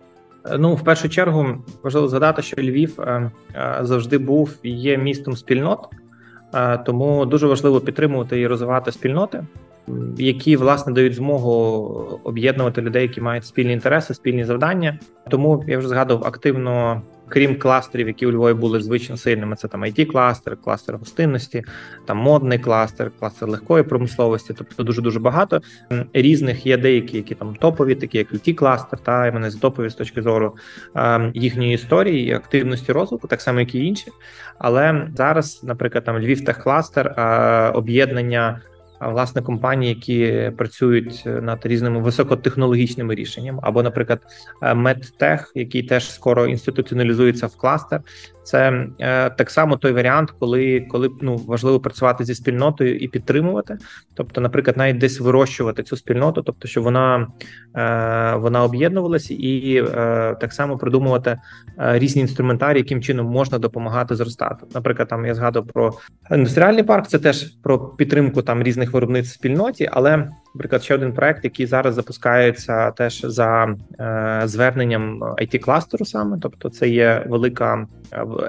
Е, 0.46 0.58
ну, 0.58 0.76
в 0.76 0.84
першу 0.84 1.10
чергу 1.10 1.48
важливо 1.84 2.08
згадати, 2.08 2.42
що 2.42 2.62
Львів 2.62 3.00
завжди 3.82 4.18
був 4.18 4.58
і 4.64 4.72
є 4.72 4.98
містом 4.98 5.36
спільнот, 5.36 5.90
тому 6.86 7.26
дуже 7.26 7.48
важливо 7.48 7.82
підтримувати 7.82 8.40
і 8.40 8.48
розвивати 8.48 8.92
спільноти 8.92 9.44
які 10.18 10.56
власне 10.56 10.94
дають 10.94 11.16
змогу 11.16 11.52
об'єднувати 12.24 12.82
людей, 12.82 13.02
які 13.02 13.22
мають 13.22 13.46
спільні 13.46 13.74
інтереси, 13.74 14.14
спільні 14.14 14.46
завдання. 14.46 15.00
Тому 15.30 15.64
я 15.68 15.78
вже 15.78 15.88
згадував 15.88 16.28
активно. 16.28 17.02
Крім 17.28 17.60
кластерів, 17.60 18.08
які 18.08 18.26
у 18.26 18.32
Львові 18.32 18.54
були 18.54 18.82
звично 18.82 19.18
сильними, 19.18 19.56
це 19.56 19.68
там 19.68 19.84
it 19.84 20.06
кластер 20.06 20.58
кластер 20.58 20.98
гостинності, 20.98 21.64
там 22.06 22.18
модний 22.18 22.60
кластер, 22.60 23.12
кластер 23.20 23.50
легкої 23.50 23.84
промисловості. 23.84 24.54
Тобто 24.58 24.84
дуже 24.84 25.02
дуже 25.02 25.20
багато 25.20 25.62
різних 26.14 26.66
є 26.66 26.78
деякі, 26.78 27.18
які 27.18 27.36
там 27.36 27.56
топові, 27.56 27.96
такі 27.96 28.18
як 28.18 28.34
it 28.34 28.54
кластер, 28.54 29.00
та 29.00 29.28
і 29.28 29.32
мене 29.32 29.52
з 29.52 29.56
топові 29.56 29.90
з 29.90 29.96
точки 29.96 30.22
зору 30.22 30.56
е, 30.96 31.32
їхньої 31.34 31.74
історії 31.74 32.28
і 32.28 32.34
активності 32.34 32.92
розвитку, 32.92 33.28
так 33.28 33.42
само 33.42 33.60
як 33.60 33.76
і 33.76 33.86
інші. 33.86 34.08
Але 34.58 35.08
зараз, 35.16 35.62
наприклад, 35.64 36.04
там 36.04 36.20
Львів 36.20 36.46
техкластер, 36.46 37.08
е, 37.08 37.70
об'єднання 37.70 38.62
власне 39.10 39.42
компанії, 39.42 39.94
які 39.94 40.52
працюють 40.58 41.24
над 41.26 41.66
різними 41.66 42.00
високотехнологічними 42.00 43.16
рішеннями, 43.16 43.60
або, 43.64 43.84
наприклад, 43.84 44.22
медтех, 44.76 45.52
який 45.56 45.84
теж 45.84 46.12
скоро 46.12 46.48
інституціоналізується 46.48 47.48
в 47.48 47.56
кластер. 47.58 48.02
Це 48.46 48.88
е, 49.00 49.30
так 49.30 49.50
само 49.50 49.78
той 49.78 49.92
варіант, 49.92 50.34
коли 50.40 50.88
коли 50.92 51.10
ну 51.22 51.36
важливо 51.36 51.80
працювати 51.80 52.26
зі 52.26 52.36
спільнотою 52.36 52.98
і 52.98 53.08
підтримувати. 53.08 53.78
Тобто, 54.14 54.42
наприклад, 54.42 54.78
навіть 54.78 54.98
десь 54.98 55.20
вирощувати 55.20 55.84
цю 55.84 55.98
спільноту, 55.98 56.42
тобто, 56.42 56.68
щоб 56.68 56.84
вона 56.84 57.28
е, 57.76 58.36
вона 58.36 58.64
об'єднувалася, 58.64 59.34
і 59.34 59.78
е, 59.78 60.36
так 60.42 60.54
само 60.54 60.78
придумувати 60.78 61.38
е, 61.80 62.00
різні 62.00 62.22
інструментарії, 62.22 62.82
яким 62.82 63.02
чином 63.02 63.28
можна 63.28 63.60
допомагати 63.60 64.16
зростати. 64.16 64.66
Наприклад, 64.74 65.08
там 65.08 65.26
я 65.26 65.34
згадував 65.34 65.70
про 65.74 65.94
індустріальний 66.32 66.84
парк, 66.84 67.08
це 67.08 67.20
теж 67.20 67.44
про 67.64 67.80
підтримку 67.80 68.42
там 68.42 68.64
різних 68.64 68.95
виробництв 68.96 69.34
спільноті, 69.34 69.90
але 69.92 70.32
Наприклад, 70.56 70.84
ще 70.84 70.96
один 70.96 71.14
проект, 71.14 71.44
який 71.44 71.66
зараз 71.66 71.96
запускається 71.96 72.92
теж 72.92 73.22
за 73.22 73.76
е, 74.00 74.42
зверненням 74.46 75.24
it 75.24 75.60
кластеру 75.60 76.06
саме, 76.06 76.38
тобто 76.42 76.70
це 76.70 76.90
є 76.90 77.26
велика 77.28 77.88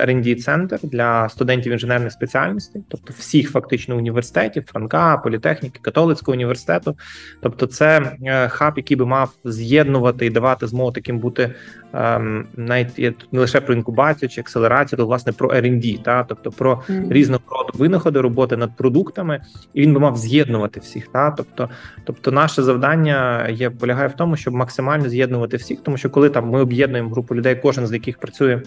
rd 0.00 0.34
центр 0.34 0.78
для 0.82 1.28
студентів 1.28 1.72
інженерних 1.72 2.12
спеціальностей, 2.12 2.82
тобто 2.88 3.14
всіх 3.18 3.50
фактично 3.50 3.96
університетів, 3.96 4.64
Франка, 4.66 5.16
політехніки, 5.16 5.80
католицького 5.82 6.32
університету. 6.32 6.96
Тобто, 7.42 7.66
це 7.66 8.16
е, 8.22 8.48
хаб, 8.48 8.75
який 8.76 8.96
би 8.96 9.06
мав 9.06 9.30
з'єднувати 9.44 10.26
і 10.26 10.30
давати 10.30 10.66
змогу 10.66 10.92
таким 10.92 11.18
бути 11.18 11.54
ем, 11.92 12.46
навіть 12.56 12.98
не 13.32 13.40
лише 13.40 13.60
про 13.60 13.75
інкубацію 13.75 14.28
чи 14.28 14.40
акселерацію, 14.40 14.96
то 14.96 15.06
власне 15.06 15.32
про 15.32 15.48
R&D, 15.48 16.02
та 16.02 16.25
тобто 16.25 16.50
про 16.50 16.82
mm. 16.88 17.12
різного 17.12 17.42
роду 17.50 17.78
винаходи, 17.78 18.20
роботи 18.20 18.56
над 18.56 18.76
продуктами, 18.76 19.40
і 19.75 19.82
він 19.82 19.94
би 19.94 20.00
мав 20.00 20.16
з'єднувати 20.16 20.80
всіх. 20.80 21.08
Та 21.08 21.30
тобто. 21.30 21.68
Тобто, 22.06 22.32
наше 22.32 22.62
завдання 22.62 23.48
є 23.48 23.70
полягає 23.70 24.08
в 24.08 24.12
тому, 24.12 24.36
щоб 24.36 24.54
максимально 24.54 25.08
з'єднувати 25.08 25.56
всіх, 25.56 25.80
тому 25.82 25.96
що 25.96 26.10
коли 26.10 26.30
там 26.30 26.50
ми 26.50 26.60
об'єднуємо 26.60 27.10
групу 27.10 27.34
людей, 27.34 27.60
кожен 27.62 27.86
з 27.86 27.92
яких 27.92 28.18
працює 28.18 28.60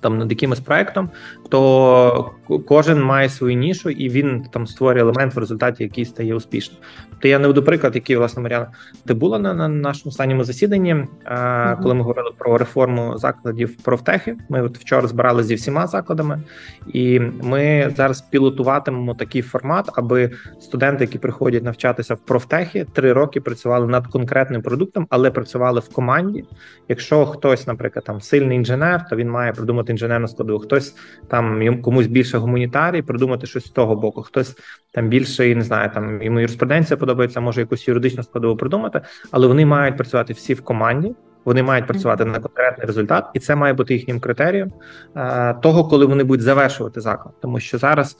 там 0.00 0.18
над 0.18 0.30
якимось 0.30 0.60
проектом, 0.60 1.10
то 1.48 2.30
кожен 2.68 3.02
має 3.02 3.28
свою 3.28 3.56
нішу 3.56 3.90
і 3.90 4.08
він 4.08 4.44
там 4.50 4.66
створює 4.66 5.02
елемент 5.02 5.34
в 5.34 5.38
результаті, 5.38 5.82
який 5.82 6.04
стає 6.04 6.34
успішним. 6.34 6.78
То 7.18 7.28
я 7.28 7.38
не 7.38 7.42
наведу 7.42 7.62
приклад, 7.62 7.94
який 7.94 8.16
власне 8.16 8.42
Мар'яна 8.42 8.66
ти 9.06 9.14
була 9.14 9.38
на, 9.38 9.54
на 9.54 9.68
нашому 9.68 10.10
останньому 10.10 10.44
засіданні, 10.44 10.94
mm 10.94 11.06
-hmm. 11.24 11.82
коли 11.82 11.94
ми 11.94 12.02
говорили 12.02 12.30
про 12.38 12.58
реформу 12.58 13.18
закладів 13.18 13.76
профтехи. 13.76 14.36
Ми 14.48 14.62
от 14.62 14.78
вчора 14.78 15.08
збирали 15.08 15.44
зі 15.44 15.54
всіма 15.54 15.86
закладами, 15.86 16.40
і 16.86 17.20
ми 17.20 17.92
зараз 17.96 18.20
пілотуватимемо 18.20 19.14
такий 19.14 19.42
формат, 19.42 19.90
аби 19.94 20.30
студенти, 20.60 21.04
які 21.04 21.18
приходять 21.18 21.64
навчатися 21.64 22.14
в 22.14 22.18
профтехі, 22.18 22.86
три 22.92 23.12
роки 23.12 23.40
працювали 23.40 23.86
над 23.86 24.06
конкретним 24.06 24.62
продуктом, 24.62 25.06
але 25.10 25.30
працювали 25.30 25.80
в 25.80 25.88
команді. 25.92 26.44
Якщо 26.88 27.26
хтось, 27.26 27.66
наприклад, 27.66 28.04
там 28.04 28.20
сильний 28.20 28.56
інженер, 28.56 29.06
то 29.10 29.16
він 29.16 29.30
має 29.30 29.52
придумати 29.52 29.85
інженерну 29.90 30.28
складову. 30.28 30.58
Хтось 30.58 30.94
там 31.28 31.82
комусь 31.82 32.06
більше 32.06 32.38
гуманітарій, 32.38 33.02
придумати 33.02 33.46
щось 33.46 33.66
з 33.66 33.70
того 33.70 33.96
боку. 33.96 34.22
Хтось 34.22 34.56
там 34.92 35.08
більше 35.08 35.54
не 35.54 35.62
знаю, 35.62 35.90
там 35.94 36.22
йому 36.22 36.40
юриспруденція 36.40 36.96
подобається, 36.96 37.40
може 37.40 37.60
якусь 37.60 37.88
юридичну 37.88 38.22
складову 38.22 38.56
придумати, 38.56 39.00
але 39.30 39.46
вони 39.46 39.66
мають 39.66 39.96
працювати 39.96 40.32
всі 40.32 40.54
в 40.54 40.62
команді. 40.62 41.14
Вони 41.44 41.62
мають 41.62 41.86
працювати 41.86 42.24
на 42.24 42.38
конкретний 42.38 42.86
результат, 42.86 43.24
і 43.34 43.38
це 43.38 43.56
має 43.56 43.74
бути 43.74 43.94
їхнім 43.94 44.20
критерієм 44.20 44.72
е, 45.16 45.54
того, 45.54 45.84
коли 45.84 46.06
вони 46.06 46.24
будуть 46.24 46.44
завершувати 46.44 47.00
заклад, 47.00 47.34
тому 47.40 47.60
що 47.60 47.78
зараз 47.78 48.16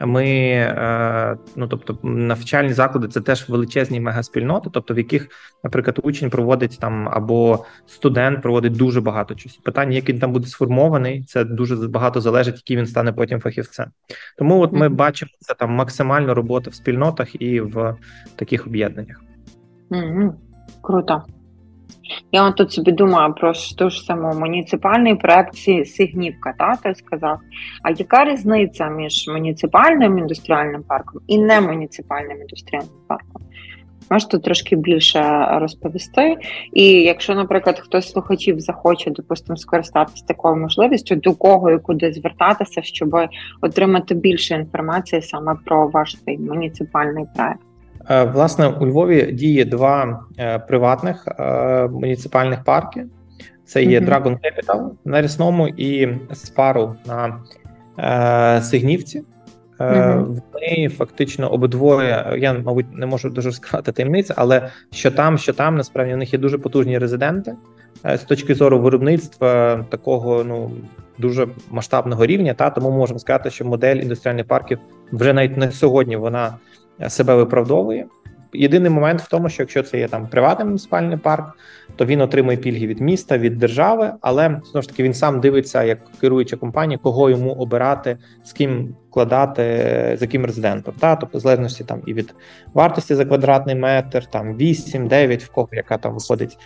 ми 0.00 0.26
е, 0.26 1.36
ну 1.56 1.68
тобто 1.68 1.98
навчальні 2.02 2.72
заклади 2.72 3.08
це 3.08 3.20
теж 3.20 3.48
величезні 3.48 4.00
мегаспільноти, 4.00 4.70
тобто 4.72 4.94
в 4.94 4.98
яких, 4.98 5.28
наприклад, 5.64 6.00
учень 6.02 6.30
проводить 6.30 6.78
там 6.80 7.08
або 7.08 7.64
студент 7.86 8.42
проводить 8.42 8.72
дуже 8.72 9.00
багато 9.00 9.34
часу. 9.34 9.60
Питання, 9.64 9.92
як 9.92 10.08
він 10.08 10.18
там 10.18 10.32
буде 10.32 10.46
сформований, 10.46 11.22
це 11.22 11.44
дуже 11.44 11.76
багато 11.76 12.20
залежить, 12.20 12.56
який 12.56 12.76
він 12.76 12.86
стане 12.86 13.12
потім 13.12 13.40
фахівцем. 13.40 13.86
Тому 14.38 14.60
от 14.60 14.72
ми 14.72 14.88
бачимо 14.88 15.30
це 15.40 15.54
там 15.54 15.70
максимально 15.70 16.34
роботи 16.34 16.70
в 16.70 16.74
спільнотах 16.74 17.42
і 17.42 17.60
в 17.60 17.96
таких 18.36 18.66
об'єднаннях. 18.66 19.22
Mm-hmm. 19.90 20.30
Круто. 20.82 21.22
Я 22.32 22.50
тут 22.50 22.72
собі 22.72 22.92
думаю 22.92 23.34
про 23.34 23.52
ту 23.78 23.90
ж 23.90 24.02
саму 24.02 24.34
муніципальний 24.34 25.14
проект 25.14 25.54
Сигнівка, 25.86 26.54
та 26.58 26.76
ти 26.76 26.94
сказав. 26.94 27.38
А 27.82 27.90
яка 27.90 28.24
різниця 28.24 28.88
між 28.88 29.28
муніципальним 29.28 30.18
індустріальним 30.18 30.82
парком 30.82 31.22
і 31.26 31.38
немуніципальним 31.38 32.40
індустріальним 32.40 32.90
парком? 33.08 33.42
Можете 34.10 34.38
трошки 34.38 34.76
більше 34.76 35.48
розповісти. 35.50 36.36
І 36.72 36.84
якщо, 36.84 37.34
наприклад, 37.34 37.80
хтось 37.80 38.08
з 38.08 38.12
слухачів 38.12 38.60
захоче, 38.60 39.10
допустимо, 39.10 39.56
скористатися 39.56 40.24
такою 40.26 40.56
можливістю, 40.56 41.16
до 41.16 41.34
кого 41.34 41.70
і 41.70 41.78
куди 41.78 42.12
звертатися, 42.12 42.82
щоб 42.82 43.16
отримати 43.60 44.14
більше 44.14 44.54
інформації 44.54 45.22
саме 45.22 45.56
про 45.64 45.88
ваш 45.88 46.16
цей 46.24 46.38
муніципальний 46.38 47.24
проект. 47.36 47.67
Е, 48.10 48.24
власне, 48.24 48.68
у 48.68 48.86
Львові 48.86 49.32
діє 49.32 49.64
два 49.64 50.20
е, 50.38 50.58
приватних 50.58 51.28
е, 51.28 51.88
муніципальних 51.88 52.64
парки. 52.64 53.06
Це 53.64 53.84
є. 53.84 54.00
Dragon 54.00 54.36
Capital 54.38 54.90
на 55.04 55.22
Рісному 55.22 55.68
і 55.68 56.08
Спару 56.32 56.96
на 57.06 57.40
Сигнівці. 58.62 59.22
Мгм. 59.80 60.40
Вони 60.52 60.88
фактично 60.88 61.48
обидвоє. 61.48 62.36
Я, 62.38 62.52
мабуть, 62.52 62.86
не 62.92 63.06
можу 63.06 63.30
дуже 63.30 63.48
розкривати 63.48 63.92
таємниці, 63.92 64.34
але 64.36 64.68
що 64.90 65.10
там, 65.10 65.38
що 65.38 65.52
там, 65.52 65.76
насправді 65.76 66.14
у 66.14 66.16
них 66.16 66.32
є 66.32 66.38
дуже 66.38 66.58
потужні 66.58 66.98
резиденти 66.98 67.54
з 68.04 68.18
точки 68.18 68.54
зору 68.54 68.80
виробництва 68.80 69.84
такого 69.88 70.44
ну 70.44 70.70
дуже 71.18 71.48
масштабного 71.70 72.26
рівня. 72.26 72.54
Та 72.54 72.70
тому 72.70 72.90
можемо 72.90 73.18
сказати, 73.18 73.50
що 73.50 73.64
модель 73.64 73.96
індустріальних 73.96 74.46
парків 74.46 74.78
вже 75.12 75.32
навіть 75.32 75.56
не 75.56 75.72
сьогодні 75.72 76.16
вона 76.16 76.54
себе 77.08 77.34
виправдовує. 77.34 78.06
Єдиний 78.52 78.90
момент 78.90 79.20
в 79.20 79.28
тому, 79.28 79.48
що 79.48 79.62
якщо 79.62 79.82
це 79.82 79.98
є 79.98 80.08
там 80.08 80.26
приватний 80.26 80.66
муніципальний 80.66 81.16
парк, 81.16 81.56
то 81.96 82.04
він 82.04 82.20
отримує 82.20 82.56
пільги 82.56 82.86
від 82.86 83.00
міста, 83.00 83.38
від 83.38 83.58
держави, 83.58 84.12
але 84.20 84.60
знову 84.70 84.82
ж 84.82 84.88
таки 84.88 85.02
він 85.02 85.14
сам 85.14 85.40
дивиться, 85.40 85.82
як 85.82 85.98
керуюча 86.20 86.56
компанія, 86.56 86.98
кого 87.02 87.30
йому 87.30 87.52
обирати, 87.52 88.18
з 88.44 88.52
ким 88.52 88.94
вкладати, 89.10 89.62
за 90.18 90.24
яким 90.24 90.46
резидентом. 90.46 90.94
Та 91.00 91.16
тобто, 91.16 91.38
в 91.38 91.40
залежності 91.40 91.84
там 91.84 92.02
і 92.06 92.14
від 92.14 92.34
вартості 92.74 93.14
за 93.14 93.24
квадратний 93.24 93.74
метр, 93.74 94.26
там 94.26 94.56
8, 94.56 95.08
9, 95.08 95.42
в 95.42 95.50
кого 95.50 95.68
яка 95.72 95.98
там 95.98 96.14
виходить 96.14 96.58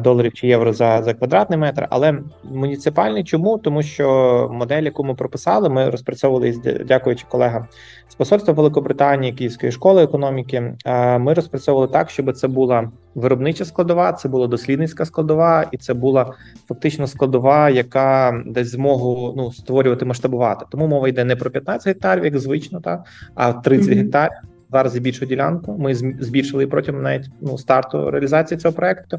доларів 0.00 0.32
чи 0.32 0.46
євро 0.46 0.72
за, 0.72 1.02
за 1.02 1.14
квадратний 1.14 1.58
метр. 1.58 1.86
Але 1.90 2.18
муніципальний 2.44 3.24
чому? 3.24 3.58
Тому 3.58 3.82
що 3.82 4.48
модель, 4.52 4.82
яку 4.82 5.04
ми 5.04 5.14
прописали, 5.14 5.68
ми 5.68 5.90
розпрацьовували 5.90 6.54
дякуючи 6.86 7.24
колегам 7.28 7.66
з 8.08 8.14
посольства 8.14 8.54
Великобританії, 8.54 9.32
Київської 9.32 9.72
школи 9.72 10.02
економіки. 10.02 10.74
е, 10.86 11.18
Ми 11.18 11.34
розпрацьовували 11.34 11.92
так, 11.92 12.10
щоб 12.10 12.36
це 12.36 12.48
була 12.48 12.90
виробнича 13.14 13.64
складова, 13.64 14.12
це 14.12 14.28
була 14.28 14.46
дослідницька 14.46 15.04
складова, 15.04 15.64
і 15.72 15.76
це 15.76 15.94
була 15.94 16.32
фактично 16.68 17.06
складова, 17.06 17.70
яка 17.70 18.42
дасть 18.46 18.70
змогу 18.70 19.34
ну 19.36 19.52
створювати 19.52 20.04
масштабувати. 20.04 20.64
Тому 20.70 20.86
мова 20.86 21.08
йде 21.08 21.24
не 21.24 21.36
про 21.36 21.50
15 21.50 21.86
гектарів, 21.86 22.24
як 22.24 22.38
звично, 22.38 22.80
та 22.80 23.04
а 23.34 23.52
30 23.52 23.88
Мгм. 23.88 23.98
гектарів. 23.98 24.51
Два 24.72 24.82
рази 24.82 25.00
більшу 25.00 25.26
ділянку. 25.26 25.78
Ми 25.78 25.94
збільшили 25.94 26.66
протягом 26.66 27.02
навіть 27.02 27.30
ну 27.40 27.58
старту 27.58 28.10
реалізації 28.10 28.58
цього 28.58 28.74
проекту, 28.74 29.18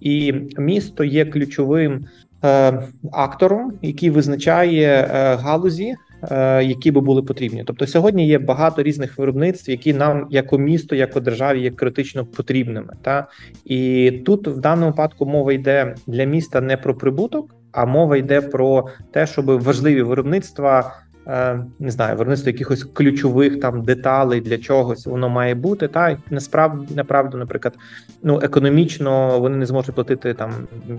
і 0.00 0.34
місто 0.58 1.04
є 1.04 1.24
ключовим 1.24 2.04
е, 2.44 2.82
актором, 3.12 3.72
який 3.82 4.10
визначає 4.10 4.88
е, 4.88 5.34
галузі, 5.34 5.94
е, 6.30 6.64
які 6.64 6.90
би 6.90 7.00
були 7.00 7.22
потрібні. 7.22 7.64
Тобто 7.66 7.86
сьогодні 7.86 8.28
є 8.28 8.38
багато 8.38 8.82
різних 8.82 9.18
виробництв, 9.18 9.70
які 9.70 9.94
нам, 9.94 10.26
як 10.30 10.52
місто, 10.52 10.96
як 10.96 11.20
державі, 11.20 11.60
є 11.60 11.70
критично 11.70 12.26
потрібними. 12.26 12.92
Та 13.02 13.26
і 13.64 14.10
тут 14.26 14.48
в 14.48 14.60
даному 14.60 14.86
випадку 14.86 15.26
мова 15.26 15.52
йде 15.52 15.94
для 16.06 16.24
міста 16.24 16.60
не 16.60 16.76
про 16.76 16.94
прибуток, 16.94 17.54
а 17.72 17.84
мова 17.86 18.16
йде 18.16 18.40
про 18.40 18.86
те, 19.12 19.26
щоб 19.26 19.46
важливі 19.46 20.02
виробництва. 20.02 21.03
Е, 21.26 21.64
Не 21.78 21.90
знаю, 21.90 22.16
виробництво 22.16 22.50
якихось 22.50 22.84
ключових 22.84 23.60
там 23.60 23.82
деталей 23.82 24.40
для 24.40 24.58
чогось 24.58 25.06
воно 25.06 25.28
має 25.28 25.54
бути. 25.54 25.88
Та 25.88 26.16
насправді 26.30 26.94
направду, 26.94 27.38
наприклад, 27.38 27.74
ну 28.22 28.40
економічно 28.42 29.40
вони 29.40 29.56
не 29.56 29.66
зможуть 29.66 29.94
платити 29.94 30.34
там 30.34 30.52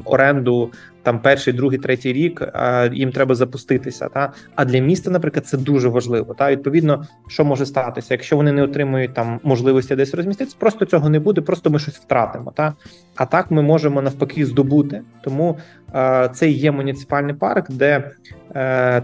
оренду 0.05 0.71
там 1.03 1.19
перший, 1.19 1.53
другий, 1.53 1.79
третій 1.79 2.13
рік. 2.13 2.41
А 2.53 2.89
їм 2.93 3.11
треба 3.11 3.35
запуститися. 3.35 4.09
Та 4.13 4.33
а 4.55 4.65
для 4.65 4.79
міста, 4.79 5.11
наприклад, 5.11 5.45
це 5.45 5.57
дуже 5.57 5.89
важливо. 5.89 6.33
Та 6.33 6.51
відповідно, 6.51 7.05
що 7.27 7.45
може 7.45 7.65
статися, 7.65 8.13
якщо 8.13 8.35
вони 8.35 8.51
не 8.51 8.63
отримують 8.63 9.13
там 9.13 9.39
можливості 9.43 9.95
десь 9.95 10.13
розміститися, 10.13 10.57
просто 10.59 10.85
цього 10.85 11.09
не 11.09 11.19
буде, 11.19 11.41
просто 11.41 11.69
ми 11.69 11.79
щось 11.79 11.95
втратимо. 11.95 12.51
Та 12.55 12.73
а 13.15 13.25
так 13.25 13.51
ми 13.51 13.61
можемо 13.61 14.01
навпаки 14.01 14.45
здобути. 14.45 15.01
Тому 15.23 15.57
е, 15.95 16.29
це 16.33 16.49
є 16.49 16.71
муніципальний 16.71 17.35
парк, 17.35 17.71
де 17.71 18.11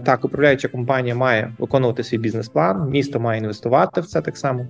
так 0.04 0.24
управляюча 0.24 0.68
компанія 0.68 1.14
має 1.14 1.52
виконувати 1.58 2.04
свій 2.04 2.18
бізнес-план, 2.18 2.90
місто 2.90 3.20
має 3.20 3.40
інвестувати 3.40 4.00
в 4.00 4.06
це 4.06 4.20
так 4.20 4.36
само. 4.36 4.66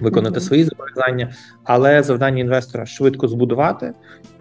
Виконати 0.00 0.32
Мгм. 0.32 0.40
свої 0.40 0.64
зобов'язання, 0.64 1.32
але 1.64 2.02
завдання 2.02 2.40
інвестора 2.40 2.86
швидко 2.86 3.28
збудувати, 3.28 3.92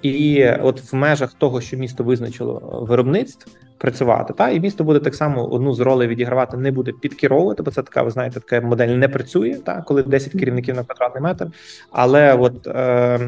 і 0.02 0.46
от 0.62 0.94
в 0.94 0.96
межах 0.96 1.34
того, 1.34 1.62
що 1.62 1.78
місто 1.78 2.04
визначило 2.04 2.86
виробництв, 2.90 3.52
працювати. 3.78 4.34
Та 4.34 4.50
і 4.50 4.60
місто 4.60 4.84
буде 4.84 5.00
так 5.00 5.16
само 5.16 5.46
одну 5.46 5.74
з 5.74 5.80
ролей 5.80 6.08
відігравати, 6.08 6.58
не 6.58 6.72
буде 6.72 6.92
підкеровувати, 7.02 7.64
бо 7.64 7.72
це 7.72 7.84
така, 7.84 8.02
ви 8.02 8.12
знаєте, 8.12 8.40
така 8.40 8.68
модель 8.68 8.88
не 8.88 9.08
працює, 9.08 9.54
та 9.54 9.82
коли 9.82 10.04
10 10.04 10.32
керівників 10.32 10.76
на 10.76 10.84
квадратний 10.84 11.24
метр. 11.24 11.48
Але 11.92 12.34
от 12.34 12.68
е, 12.68 13.20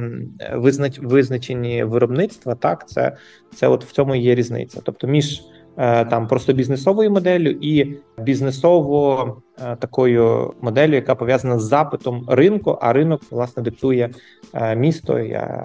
визнач, 0.53 0.99
визначені 0.99 1.83
виробництва, 1.83 2.55
так 2.55 2.89
це, 2.89 3.17
це 3.55 3.67
от 3.67 3.85
в 3.85 3.91
цьому 3.91 4.15
є 4.15 4.35
різниця. 4.35 4.81
Тобто 4.83 5.07
між 5.07 5.33
е, 5.35 5.43
там 5.79 6.27
просто 6.27 6.53
бізнесовою 6.53 7.11
моделлю 7.11 7.49
і 7.49 7.95
бізнесово 8.17 9.41
е, 9.61 9.75
такою 9.75 10.53
моделлю, 10.61 10.95
яка 10.95 11.15
пов'язана 11.15 11.59
з 11.59 11.63
запитом 11.63 12.25
ринку, 12.27 12.77
а 12.81 12.93
ринок 12.93 13.21
власне 13.31 13.63
диктує 13.63 14.09
е, 14.53 14.75
місто, 14.75 15.19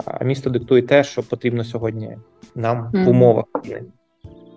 а 0.05 0.23
місто 0.23 0.49
диктує 0.49 0.81
те, 0.81 1.03
що 1.03 1.23
потрібно 1.23 1.63
сьогодні 1.63 2.17
нам 2.55 2.91
в 2.93 3.09
умовах. 3.09 3.45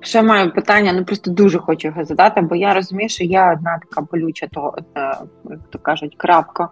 Ще 0.01 0.23
маю 0.23 0.53
питання, 0.53 0.93
ну 0.93 1.05
просто 1.05 1.31
дуже 1.31 1.59
хочу 1.59 1.89
його 1.89 2.05
задати, 2.05 2.41
бо 2.41 2.55
я 2.55 2.75
розумію, 2.75 3.09
що 3.09 3.25
є 3.25 3.53
одна 3.53 3.79
така 3.89 4.07
болюча, 4.13 4.49
то 4.53 4.75
е, 4.97 5.01
як 5.51 5.61
то 5.71 5.79
кажуть, 5.79 6.15
крапка 6.17 6.65
е, 6.65 6.69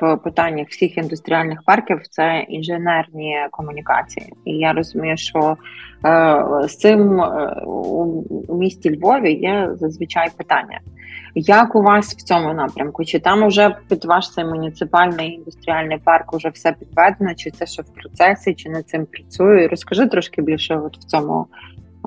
в 0.00 0.16
питаннях 0.16 0.68
всіх 0.68 0.98
індустріальних 0.98 1.62
парків 1.62 2.00
це 2.10 2.46
інженерні 2.48 3.36
комунікації. 3.50 4.32
І 4.44 4.52
я 4.52 4.72
розумію, 4.72 5.16
що 5.16 5.56
е, 6.04 6.44
з 6.68 6.76
цим 6.76 7.20
е, 7.20 7.62
у, 7.66 8.56
місті 8.56 8.96
Львові 8.96 9.32
є 9.32 9.70
зазвичай 9.74 10.30
питання. 10.36 10.80
Як 11.34 11.74
у 11.74 11.82
вас 11.82 12.14
в 12.14 12.22
цьому 12.22 12.54
напрямку? 12.54 13.04
Чи 13.04 13.18
там 13.18 13.42
уже 13.42 13.76
під 13.88 14.04
ваш 14.04 14.32
цей 14.32 14.44
муніципальний 14.44 15.32
індустріальний 15.32 15.98
парк 15.98 16.34
уже 16.34 16.48
все 16.48 16.72
підведено, 16.72 17.34
чи 17.34 17.50
це 17.50 17.66
ще 17.66 17.82
в 17.82 17.94
процесі, 17.94 18.54
чи 18.54 18.68
над 18.68 18.88
цим 18.88 19.06
працює? 19.06 19.68
Розкажи 19.68 20.06
трошки 20.06 20.42
більше 20.42 20.76
от 20.76 20.96
в 20.96 21.04
цьому 21.04 21.46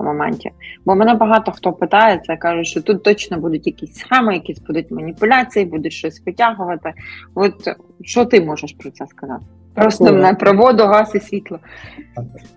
моменті. 0.02 0.50
Бо 0.84 0.94
мене 0.94 1.14
багато 1.14 1.52
хто 1.52 1.72
питається, 1.72 2.36
каже, 2.36 2.64
що 2.64 2.82
тут 2.82 3.02
точно 3.02 3.38
будуть 3.38 3.66
якісь 3.66 3.94
схеми, 3.94 4.34
якісь 4.34 4.58
будуть 4.58 4.90
маніпуляції, 4.90 5.64
будуть 5.64 5.92
щось 5.92 6.22
витягувати. 6.26 6.92
От 7.34 7.68
що 8.02 8.24
ти 8.24 8.40
можеш 8.40 8.72
про 8.72 8.90
це 8.90 9.06
сказати? 9.06 9.44
Просто 9.74 10.04
Ну, 10.04 10.12
не 10.12 10.34
про 10.34 10.52
воду, 10.52 10.84
газ 10.84 11.12
і 11.14 11.20
світло. 11.20 11.58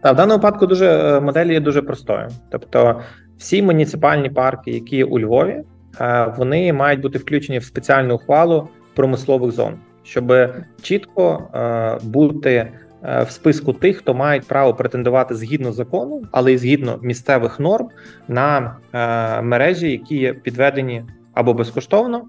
Та 0.02 0.12
в 0.12 0.16
даному 0.16 0.38
випадку 0.38 0.66
дуже 0.68 0.86
е, 0.86 1.20
модель 1.20 1.46
є 1.46 1.60
дуже 1.60 1.82
простою. 1.82 2.28
Тобто, 2.52 3.02
всі 3.38 3.62
муніципальні 3.62 4.30
парки, 4.30 4.72
які 4.72 4.96
є 4.96 5.06
у 5.06 5.20
Львові, 5.20 5.64
е, 6.02 6.34
вони 6.38 6.74
мають 6.74 7.02
бути 7.02 7.18
включені 7.18 7.60
в 7.60 7.64
спеціальну 7.64 8.16
ухвалу 8.16 8.68
промислових 8.96 9.52
зон, 9.52 9.74
щоб 10.04 10.34
чітко 10.82 11.50
е, 11.56 11.98
бути 12.04 12.72
в 13.02 13.28
списку 13.30 13.74
тих, 13.74 13.98
хто 13.98 14.14
мають 14.14 14.48
право 14.48 14.74
претендувати 14.74 15.36
згідно 15.36 15.72
закону, 15.72 16.24
але 16.32 16.54
й 16.54 16.58
згідно 16.58 17.00
місцевих 17.02 17.60
норм 17.60 17.90
на 18.28 18.78
е, 18.94 19.42
мережі, 19.42 19.92
які 19.92 20.18
є 20.18 20.34
підведені 20.34 21.04
або 21.34 21.54
безкоштовно. 21.54 22.28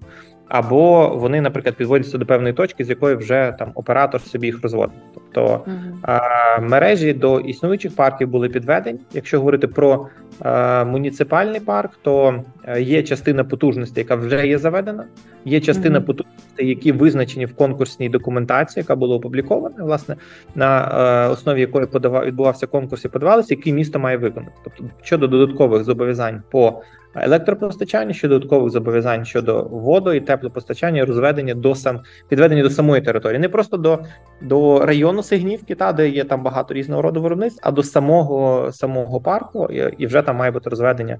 Або 0.53 1.09
вони, 1.15 1.41
наприклад, 1.41 1.75
підводяться 1.75 2.17
до 2.17 2.25
певної 2.25 2.53
точки, 2.53 2.83
з 2.83 2.89
якої 2.89 3.15
вже 3.15 3.55
там 3.59 3.71
оператор 3.75 4.21
собі 4.21 4.47
їх 4.47 4.63
розводить. 4.63 4.95
Тобто 5.13 5.65
а, 6.01 6.19
мережі 6.61 7.13
до 7.13 7.39
існуючих 7.39 7.95
парків 7.95 8.27
були 8.27 8.49
підведені. 8.49 8.99
Якщо 9.13 9.37
говорити 9.37 9.67
про 9.67 10.07
а, 10.39 10.83
муніципальний 10.83 11.59
парк, 11.59 11.91
то 12.01 12.43
е, 12.65 12.81
є 12.81 13.03
частина 13.03 13.43
потужності, 13.43 13.99
яка 13.99 14.15
вже 14.15 14.47
є 14.47 14.57
заведена. 14.57 15.05
Є 15.45 15.59
частина 15.59 15.99
Мгм. 15.99 16.05
потужностей, 16.05 16.67
які 16.67 16.91
визначені 16.91 17.45
в 17.45 17.55
конкурсній 17.55 18.09
документації, 18.09 18.81
яка 18.81 18.95
була 18.95 19.15
опублікована, 19.15 19.83
власне, 19.83 20.15
на 20.55 20.91
е, 21.27 21.29
основі 21.29 21.61
якої 21.61 21.85
подавав 21.85 22.25
відбувався 22.25 22.67
конкурс 22.67 23.05
і 23.05 23.09
подавалося, 23.09 23.53
який 23.53 23.73
місто 23.73 23.99
має 23.99 24.17
виконати. 24.17 24.53
Тобто 24.63 24.83
щодо 25.01 25.27
додаткових 25.27 25.83
зобов'язань 25.83 26.41
по 26.51 26.81
електропостачанню, 27.15 28.13
щодо 28.13 28.33
додаткових 28.33 28.71
зобов'язань 28.71 29.25
щодо 29.25 29.63
воду 29.63 30.13
і 30.13 30.19
теплопостачання, 30.19 31.05
розведення 31.05 31.53
до 31.53 31.75
сам 31.75 31.99
підведення 32.29 32.63
до 32.63 32.69
самої 32.69 33.01
території, 33.01 33.39
не 33.39 33.49
просто 33.49 33.77
до, 33.77 33.99
до 34.41 34.85
району 34.85 35.23
Сигнівки, 35.23 35.75
та 35.75 35.93
де 35.93 36.09
є 36.09 36.23
там 36.23 36.43
багато 36.43 36.73
різного 36.73 37.01
роду 37.01 37.21
виробництв, 37.21 37.59
а 37.63 37.71
до 37.71 37.83
самого 37.83 38.71
самого 38.71 39.21
парку, 39.21 39.67
і, 39.97 40.07
вже 40.07 40.21
там 40.21 40.35
має 40.35 40.51
бути 40.51 40.69
розведення 40.69 41.19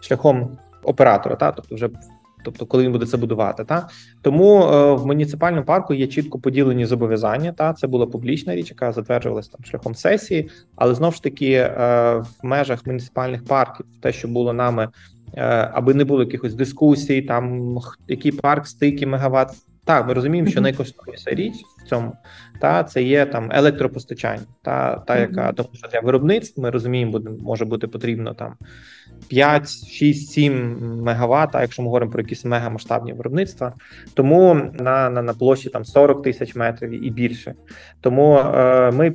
шляхом 0.00 0.58
оператора, 0.82 1.36
та 1.36 1.52
тобто 1.52 1.74
вже 1.74 1.88
тобто 2.44 2.66
коли 2.66 2.84
він 2.84 2.92
буде 2.92 3.06
це 3.06 3.16
будувати. 3.16 3.64
Та 3.64 3.88
тому 4.22 4.62
е, 4.62 4.92
в 4.94 5.06
муніципальному 5.06 5.64
парку 5.64 5.94
є 5.94 6.06
чітко 6.06 6.38
поділені 6.38 6.86
зобов'язання. 6.86 7.52
Та 7.52 7.72
це 7.72 7.86
була 7.86 8.06
публічна 8.06 8.54
річ, 8.54 8.70
яка 8.70 8.92
затверджувалася 8.92 9.50
там 9.50 9.64
шляхом 9.64 9.94
сесії, 9.94 10.50
але 10.76 10.94
знов 10.94 11.14
ж 11.14 11.22
таки 11.22 11.52
е, 11.52 11.70
в 12.16 12.46
межах 12.46 12.86
муніципальних 12.86 13.44
парків, 13.44 13.86
те, 14.00 14.12
що 14.12 14.28
було 14.28 14.52
нами, 14.52 14.88
аби 15.72 15.94
не 15.94 16.04
було 16.04 16.20
якихось 16.20 16.54
дискусій, 16.54 17.22
там 17.22 17.76
який 18.08 18.32
парк 18.32 18.66
стики, 18.66 19.06
мегаватт. 19.06 19.50
Так, 19.84 20.06
ми 20.06 20.14
розуміємо, 20.14 20.48
що 20.50 20.60
найкоштовніша 20.60 21.30
річ 21.30 21.54
в 21.84 21.88
цьому 21.88 22.12
та 22.60 22.84
це 22.84 23.02
є 23.02 23.26
там 23.26 23.48
електропостачання, 23.52 24.42
та 24.62 24.96
та 24.96 25.18
яка 25.18 25.52
тому, 25.52 25.68
що 25.72 25.88
для 25.88 26.00
виробництва 26.00 26.62
ми 26.62 26.70
розуміємо, 26.70 27.12
буде 27.12 27.30
може 27.40 27.64
бути 27.64 27.88
потрібно 27.88 28.34
там 28.34 28.54
5, 29.28 29.68
6, 29.68 30.30
7 30.32 31.02
мегаватт, 31.02 31.54
якщо 31.54 31.82
ми 31.82 31.86
говоримо 31.86 32.12
про 32.12 32.22
якісь 32.22 32.44
мегамасштабні 32.44 33.12
виробництва, 33.12 33.72
тому 34.14 34.54
на 34.80 35.10
на, 35.10 35.22
на 35.22 35.34
площі 35.34 35.68
там 35.68 35.84
40 35.84 36.22
тисяч 36.22 36.56
метрів 36.56 37.06
і 37.06 37.10
більше. 37.10 37.54
Тому 38.00 38.36
е, 38.36 38.90
ми 38.90 39.14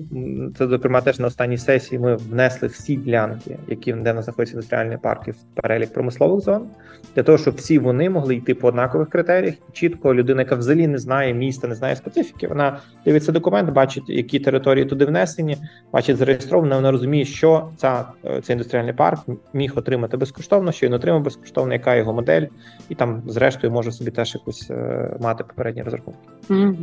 це 0.58 0.68
зокрема 0.68 1.02
теж 1.02 1.20
на 1.20 1.28
останній 1.28 1.58
сесії 1.58 2.00
ми 2.00 2.16
внесли 2.16 2.68
всі 2.68 2.96
ділянки, 2.96 3.58
які 3.68 3.94
де 3.94 4.14
на 4.14 4.22
знаходяться 4.22 4.54
індустріальні 4.54 4.98
парки 4.98 5.32
в 5.32 5.62
перелік 5.62 5.94
промислових 5.94 6.44
зон, 6.44 6.68
для 7.16 7.24
того, 7.24 7.38
щоб 7.38 7.56
всі 7.56 7.80
вони 7.80 8.10
могли 8.10 8.36
йти 8.36 8.56
по 8.56 8.68
однакових 8.68 9.10
критеріях. 9.10 9.56
Чітко 9.74 10.14
людина, 10.14 10.42
яка 10.42 10.56
взагалі 10.56 10.88
не 10.88 10.98
знає 10.98 11.34
міста, 11.34 11.68
не 11.68 11.76
знає 11.76 11.96
специфіки, 11.96 12.48
вона 12.48 12.80
дивиться 13.06 13.32
документ, 13.32 13.70
бачить, 13.70 14.10
які 14.10 14.40
території 14.40 14.86
туди 14.86 15.06
внесені, 15.06 15.58
бачить 15.94 16.18
зареєстровано. 16.18 16.76
Вона 16.76 16.92
розуміє, 16.92 17.26
що 17.26 17.70
ця 17.78 18.06
цей 18.44 18.54
індустріальний 18.54 18.94
парк 18.94 19.20
міг 19.54 19.74
отримати 19.76 19.97
безкоштовно, 20.18 20.72
що 20.72 20.86
він 20.86 20.94
отримав 20.94 21.22
безкоштовно, 21.22 21.74
яка 21.74 21.96
його 21.96 22.14
модель, 22.14 22.46
і 22.90 22.96
там, 22.96 23.22
зрештою, 23.28 23.74
може 23.74 23.92
собі 23.92 24.12
теж 24.12 24.36
якусь 24.36 24.70
е, 24.70 25.10
мати 25.22 25.44
попередні 25.44 25.84
розрахунки. 25.84 26.20
Mm-hmm. 26.50 26.76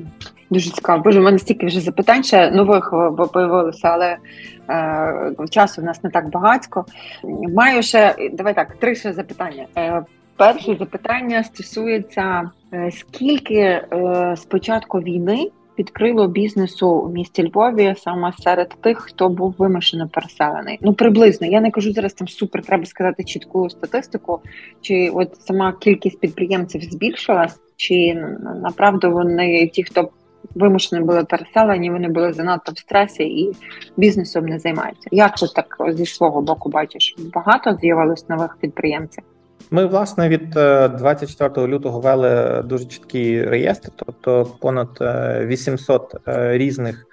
Дуже 0.51 0.71
цікаво. 0.71 1.03
Боже, 1.03 1.21
у 1.21 1.23
мене 1.23 1.39
стільки 1.39 1.67
вже 1.67 1.81
запитань 1.81 2.25
ще 2.25 2.51
нових 2.51 2.91
появилося, 3.33 3.89
але 3.89 4.17
е, 4.71 5.47
часу 5.51 5.81
в 5.81 5.85
нас 5.85 6.05
не 6.05 6.11
так 6.11 6.31
багатько. 6.31 6.85
Маю 7.55 7.83
ще 7.83 8.15
давай 8.33 8.55
так, 8.55 8.77
три 8.77 8.95
ще 8.95 9.13
запитання. 9.13 9.67
Е, 9.77 10.05
Перше 10.37 10.77
запитання 10.79 11.45
стосується 11.45 12.51
е, 12.73 12.91
скільки 12.91 13.55
е, 13.55 14.35
з 14.37 14.47
війни 14.95 15.51
відкрило 15.79 16.29
бізнесу 16.29 16.89
у 16.89 17.09
місті 17.09 17.49
Львові 17.49 17.95
саме 17.99 18.33
серед 18.39 18.69
тих, 18.69 18.99
хто 18.99 19.29
був 19.29 19.55
вимушено 19.59 20.09
переселений. 20.09 20.79
Ну 20.81 20.95
приблизно 20.95 21.47
я 21.47 21.61
не 21.61 21.71
кажу 21.71 21.93
зараз 21.93 22.13
там 22.13 22.29
супер. 22.29 22.63
Треба 22.63 22.87
сказати 22.87 23.25
чітку 23.25 23.71
статистику, 23.71 24.41
чи 24.81 25.11
от 25.15 25.41
сама 25.41 25.73
кількість 25.81 26.21
підприємців 26.21 26.83
збільшилась, 26.83 27.61
чи 27.77 28.15
направду 28.63 29.11
вони 29.11 29.69
ті, 29.69 29.83
хто 29.83 30.11
вимушені 30.55 31.03
були 31.03 31.25
переселені, 31.25 31.91
вони 31.91 32.09
були 32.09 32.33
занадто 32.33 32.73
в 32.73 32.79
стресі 32.79 33.23
і 33.25 33.53
бізнесом 33.97 34.47
не 34.47 34.59
займаються. 34.59 35.09
Як 35.13 35.35
ти 35.35 35.47
так 35.47 35.77
зі 35.89 36.07
свого 36.07 36.43
боку 36.43 36.71
бачиш? 36.71 37.17
Багато 37.35 37.79
з'явилось 37.81 38.29
нових 38.29 38.57
підприємців. 38.61 39.25
Ми 39.71 39.87
власне 39.87 40.29
від 40.29 40.51
24 40.51 41.67
лютого 41.67 42.01
вели 42.01 42.63
дуже 42.63 42.85
чіткий 42.85 43.45
реєстр, 43.45 43.91
тобто 43.97 44.45
понад 44.61 44.89
800 45.47 46.15
різних 46.27 47.07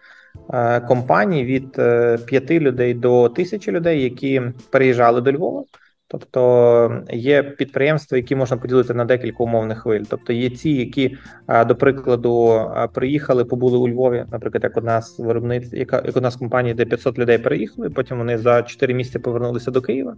компаній 0.88 1.46
від 1.46 1.72
5 2.26 2.52
людей 2.52 2.94
до 2.94 3.30
тисячі 3.30 3.72
людей, 3.72 4.04
які 4.04 4.42
переїжджали 4.70 5.22
до 5.22 5.32
Львова. 5.32 5.64
Тобто 6.12 7.02
є 7.12 7.44
підприємства, 7.44 8.18
які 8.18 8.36
можна 8.36 8.58
поділити 8.58 8.94
на 8.94 9.06
декілька 9.06 9.44
умовних 9.44 9.78
хвиль. 9.78 10.04
Тобто 10.10 10.34
є 10.34 10.50
ті, 10.50 10.76
які 10.76 11.18
до 11.68 11.76
прикладу 11.76 12.62
приїхали, 12.94 13.46
побули 13.46 13.78
у 13.78 13.88
Львові, 13.88 14.26
наприклад, 14.32 14.64
як 14.64 14.78
одна 14.78 15.02
з 15.02 15.20
виробниць, 15.20 15.74
яка 15.74 16.04
як 16.06 16.18
одна 16.18 16.32
з 16.32 16.36
компаній, 16.36 16.74
де 16.74 16.86
500 16.86 17.20
людей 17.20 17.38
переїхали. 17.38 17.90
Потім 17.90 18.18
вони 18.18 18.38
за 18.38 18.64
4 18.64 18.94
місяці 18.94 19.20
повернулися 19.20 19.72
до 19.72 19.82
Києва. 19.82 20.16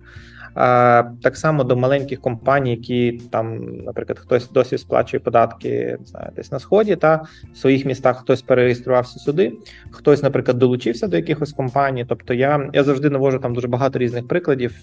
А 0.56 1.04
так 1.22 1.38
само 1.38 1.64
до 1.64 1.76
маленьких 1.76 2.22
компаній, 2.22 2.72
які 2.72 3.22
там, 3.32 3.76
наприклад, 3.86 4.20
хтось 4.20 4.52
досі 4.52 4.78
сплачує 4.78 5.22
податки, 5.22 5.98
не 6.00 6.06
знаю, 6.06 6.30
десь 6.36 6.52
на 6.52 6.60
сході, 6.60 6.96
та 6.96 7.22
в 7.54 7.58
своїх 7.58 7.86
містах 7.86 8.18
хтось 8.18 8.42
перереєструвався 8.42 9.20
сюди, 9.20 9.54
хтось, 9.92 10.24
наприклад, 10.24 10.58
долучився 10.58 11.08
до 11.08 11.18
якихось 11.18 11.54
компаній. 11.54 12.06
Тобто, 12.10 12.34
я 12.34 12.70
я 12.74 12.84
завжди 12.84 13.10
навожу 13.10 13.40
там 13.40 13.54
дуже 13.54 13.68
багато 13.68 14.00
різних 14.00 14.28
прикладів. 14.28 14.74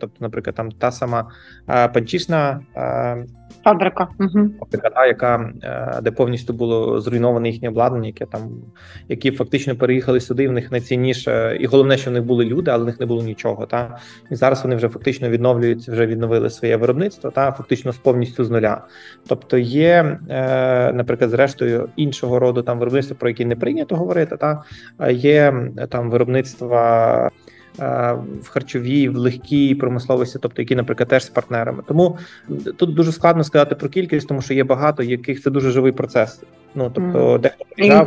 Тобто, 0.00 0.16
наприклад 0.20 0.37
наприклад, 0.38 0.54
там 0.54 0.70
та 0.72 0.90
сама 0.90 1.30
панчішна 1.66 2.60
фабрика, 3.64 4.08
угу. 4.20 4.48
фабрика, 4.60 5.06
яка 5.06 5.52
де 6.02 6.10
повністю 6.10 6.52
було 6.52 7.00
зруйноване 7.00 7.48
їхнє 7.48 7.68
обладнання, 7.68 8.06
яке 8.06 8.26
там 8.26 8.50
які 9.08 9.30
фактично 9.30 9.76
переїхали 9.76 10.20
сюди. 10.20 10.48
В 10.48 10.52
них 10.52 10.72
найцінніше, 10.72 11.56
і 11.60 11.66
головне, 11.66 11.96
що 11.96 12.10
в 12.10 12.12
них 12.12 12.24
були 12.24 12.44
люди, 12.44 12.70
але 12.70 12.82
в 12.82 12.86
них 12.86 13.00
не 13.00 13.06
було 13.06 13.22
нічого. 13.22 13.66
Та 13.66 13.98
і 14.30 14.34
зараз 14.34 14.62
вони 14.62 14.76
вже 14.76 14.88
фактично 14.88 15.28
відновлюють, 15.28 15.88
вже 15.88 16.06
відновили 16.06 16.50
своє 16.50 16.76
виробництво 16.76 17.30
та 17.30 17.52
фактично 17.52 17.92
з 17.92 17.96
повністю 17.98 18.44
з 18.44 18.50
нуля. 18.50 18.84
Тобто 19.28 19.58
є, 19.58 20.18
наприклад, 20.94 21.30
зрештою 21.30 21.88
іншого 21.96 22.38
роду 22.38 22.62
там 22.62 22.78
виробництва, 22.78 23.16
про 23.20 23.28
які 23.28 23.44
не 23.44 23.56
прийнято 23.56 23.96
говорити, 23.96 24.36
та 24.36 24.62
є 25.10 25.54
там 25.88 26.10
виробництва. 26.10 27.30
Е, 27.80 28.14
в 28.42 28.48
харчовій, 28.48 29.08
в 29.08 29.16
легкій 29.16 29.74
промисловості, 29.74 30.38
тобто 30.42 30.62
які, 30.62 30.76
наприклад, 30.76 31.08
теж 31.08 31.24
з 31.24 31.28
партнерами. 31.28 31.82
Тому 31.88 32.18
тут 32.76 32.94
дуже 32.94 33.12
складно 33.12 33.44
сказати 33.44 33.74
про 33.74 33.88
кількість, 33.88 34.28
тому 34.28 34.42
що 34.42 34.54
є 34.54 34.64
багато, 34.64 35.02
яких 35.02 35.42
це 35.42 35.50
дуже 35.50 35.70
живий 35.70 35.92
процес. 35.92 36.40
Ну 36.74 36.90
тобто, 36.94 37.18
mm. 37.18 37.40
дехто 37.40 37.64
приїжджав, 37.76 38.06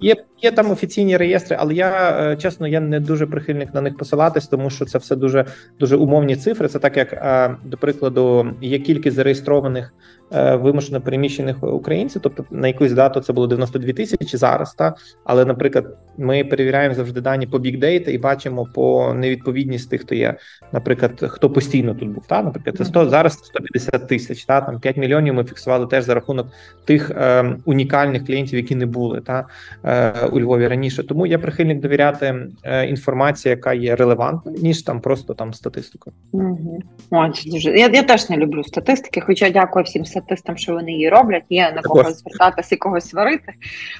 є 0.00 0.16
є 0.42 0.50
там 0.50 0.70
офіційні 0.70 1.16
реєстри, 1.16 1.56
але 1.60 1.74
я 1.74 2.10
е, 2.20 2.36
чесно, 2.36 2.68
я 2.68 2.80
не 2.80 3.00
дуже 3.00 3.26
прихильник 3.26 3.74
на 3.74 3.80
них 3.80 3.96
посилатись, 3.96 4.46
тому 4.46 4.70
що 4.70 4.84
це 4.84 4.98
все 4.98 5.16
дуже 5.16 5.44
дуже 5.80 5.96
умовні 5.96 6.36
цифри. 6.36 6.68
Це 6.68 6.78
так, 6.78 6.96
як 6.96 7.12
е, 7.12 7.56
до 7.64 7.76
прикладу, 7.76 8.46
є 8.60 8.78
кількість 8.78 9.16
зареєстрованих 9.16 9.92
вимушено 10.30 11.00
переміщених 11.00 11.62
українців, 11.62 12.22
тобто 12.24 12.44
на 12.50 12.68
якусь 12.68 12.92
дату 12.92 13.20
це 13.20 13.32
було 13.32 13.46
92 13.46 13.92
тисячі 13.92 14.38
зараз. 14.38 14.74
Та 14.74 14.94
але, 15.24 15.44
наприклад, 15.44 15.96
ми 16.16 16.44
перевіряємо 16.44 16.94
завжди 16.94 17.20
дані 17.20 17.46
по 17.46 17.58
бікдейта 17.58 18.10
і 18.10 18.18
бачимо 18.18 18.66
по 18.74 19.14
невідповідність 19.14 19.90
тих, 19.90 20.00
хто 20.00 20.14
є, 20.14 20.34
наприклад, 20.72 21.24
хто 21.28 21.50
постійно 21.50 21.94
тут 21.94 22.08
був. 22.08 22.26
Та 22.26 22.42
наприклад, 22.42 22.76
це 22.76 22.84
100, 22.84 23.08
зараз 23.08 23.32
150 23.32 24.08
тисяч. 24.08 24.44
Та 24.44 24.60
там 24.60 24.80
5 24.80 24.96
мільйонів. 24.96 25.34
Ми 25.34 25.44
фіксували 25.44 25.86
теж 25.86 26.04
за 26.04 26.14
рахунок 26.14 26.48
тих 26.84 27.10
е, 27.10 27.56
унікальних 27.64 28.26
клієнтів, 28.26 28.58
які 28.58 28.74
не 28.74 28.86
були 28.86 29.20
та 29.20 29.46
е, 29.84 30.26
у 30.32 30.40
Львові 30.40 30.68
раніше. 30.68 31.02
Тому 31.02 31.26
я 31.26 31.38
прихильник 31.38 31.80
довіряти 31.80 32.46
е, 32.64 32.86
інформації, 32.86 33.50
яка 33.50 33.74
є 33.74 33.96
релевантною, 33.96 34.58
ніж 34.62 34.82
там 34.82 35.00
просто 35.00 35.34
там 35.34 35.54
статистика. 35.54 36.10
Угу. 36.32 36.82
О, 37.10 37.26
дуже 37.46 37.70
я, 37.70 37.88
я 37.88 38.02
теж 38.02 38.30
не 38.30 38.36
люблю 38.36 38.64
статистики, 38.64 39.20
хоча 39.20 39.50
дякую 39.50 39.84
всім 39.84 40.04
статистам, 40.14 40.56
що 40.56 40.72
вони 40.72 40.92
її 40.92 41.08
роблять. 41.08 41.44
Є 41.50 41.72
на 41.76 41.82
кого 41.82 42.10
звертатися 42.10 42.74
і 42.74 42.78
когось 42.78 43.08
сварити. 43.08 43.52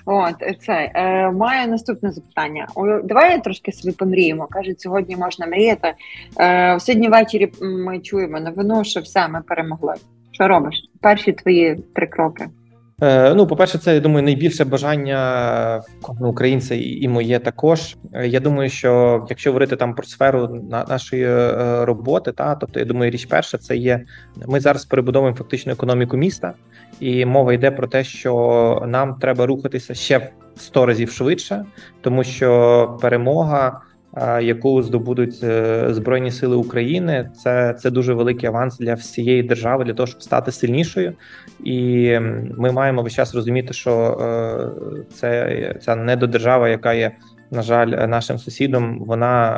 От 0.07 0.35
це 0.61 0.90
е, 0.94 1.31
маю 1.31 1.68
наступне 1.68 2.11
запитання. 2.11 2.66
О, 2.74 3.00
давай 3.00 3.31
я 3.31 3.38
трошки 3.38 3.72
собі 3.72 3.94
помріємо. 3.94 4.46
кажуть, 4.50 4.81
сьогодні 4.81 5.16
можна 5.16 5.46
мріяти. 5.46 5.94
Е, 6.40 6.81
Сьогодні 6.81 7.09
ввечері 7.09 7.53
ми 7.61 7.98
чуємо 7.98 8.40
новину, 8.40 8.85
що 8.85 9.00
все 9.00 9.29
ми 9.29 9.42
перемогли. 9.42 9.94
Що 10.33 10.48
робиш? 10.48 10.74
Перші 11.00 11.33
твої 11.33 11.77
три 11.94 12.07
кроки. 12.07 12.46
Е, 13.02 13.35
ну, 13.35 13.46
по-перше, 13.46 13.78
це 13.78 13.94
я 13.94 14.00
думаю, 14.00 14.22
найбільше 14.22 14.64
бажання 14.64 15.83
ну, 16.20 16.28
українця 16.28 16.74
і 16.74 17.09
моє 17.09 17.38
також. 17.38 17.96
Е, 18.12 18.28
я 18.28 18.40
думаю, 18.40 18.70
що 18.70 19.26
якщо 19.30 19.50
говорити 19.50 19.76
там 19.76 19.94
про 19.94 20.04
сферу 20.04 20.48
нашої 20.88 21.24
е, 21.24 21.85
роботи, 21.85 22.33
та 22.33 22.54
тобто 22.54 22.78
я 22.78 22.85
думаю, 22.85 23.11
річ 23.11 23.26
перша 23.26 23.59
це 23.59 23.76
є. 23.76 24.04
Ми 24.46 24.61
зараз 24.61 24.85
перебудовуємо 24.85 25.37
фактично 25.37 25.72
економіку 25.72 26.16
міста, 26.16 26.52
і 27.00 27.26
мова 27.26 27.52
йде 27.52 27.70
про 27.70 27.87
те, 27.87 28.04
що 28.04 28.85
нам 28.88 29.14
треба 29.14 29.46
рухатися 29.46 29.94
ще 29.94 30.18
в 30.57 30.61
100 30.61 30.87
разів 30.87 31.11
швидше, 31.11 31.64
тому 32.00 32.24
що 32.24 32.98
перемога 33.02 33.80
яку 34.42 34.83
здобудуть 34.83 35.40
е, 35.42 35.87
збройні 35.90 36.31
сили 36.31 36.57
України. 36.57 37.31
Це 37.42 37.74
це 37.79 37.90
дуже 37.90 38.14
великий 38.14 38.48
аванс 38.48 38.79
для 38.79 38.94
всієї 38.94 39.42
держави, 39.42 39.85
для 39.85 39.94
того, 39.94 40.07
щоб 40.07 40.22
стати 40.22 40.53
сильнішою. 40.53 41.12
І 41.64 42.18
ми 42.59 42.72
маємо 42.72 43.03
весь 43.03 43.12
час 43.12 43.35
розуміти, 43.35 43.72
що 43.72 44.18
е, 44.20 45.07
це 45.14 45.77
ця 45.81 45.96
недодержава, 45.96 46.68
яка 46.68 46.92
є. 46.92 47.12
На 47.50 47.62
жаль, 47.62 47.87
нашим 47.87 48.38
сусідом 48.38 48.98
вона 48.98 49.50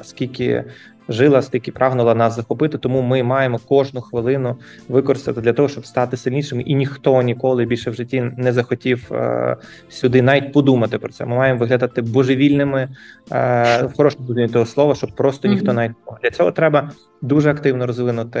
е, 0.00 0.04
скільки 0.04 0.64
жила, 1.08 1.42
стільки 1.42 1.72
прагнула 1.72 2.14
нас 2.14 2.36
захопити. 2.36 2.78
Тому 2.78 3.02
ми 3.02 3.22
маємо 3.22 3.60
кожну 3.68 4.00
хвилину 4.00 4.56
використати 4.88 5.40
для 5.40 5.52
того, 5.52 5.68
щоб 5.68 5.86
стати 5.86 6.16
сильнішими, 6.16 6.62
і 6.62 6.74
ніхто 6.74 7.22
ніколи 7.22 7.64
більше 7.64 7.90
в 7.90 7.94
житті 7.94 8.32
не 8.36 8.52
захотів 8.52 9.12
е, 9.12 9.56
сюди 9.88 10.22
навіть 10.22 10.52
подумати 10.52 10.98
про 10.98 11.12
це. 11.12 11.24
Ми 11.24 11.36
маємо 11.36 11.60
виглядати 11.60 12.02
божевільними 12.02 12.88
е, 13.32 13.82
в 13.82 13.96
хорошому 13.96 14.48
того 14.48 14.66
слова, 14.66 14.94
щоб 14.94 15.10
просто 15.10 15.48
ніхто 15.48 15.72
навіть 15.72 15.92
Для 16.22 16.30
цього 16.30 16.52
треба 16.52 16.90
дуже 17.22 17.50
активно 17.50 17.86
розвинути 17.86 18.40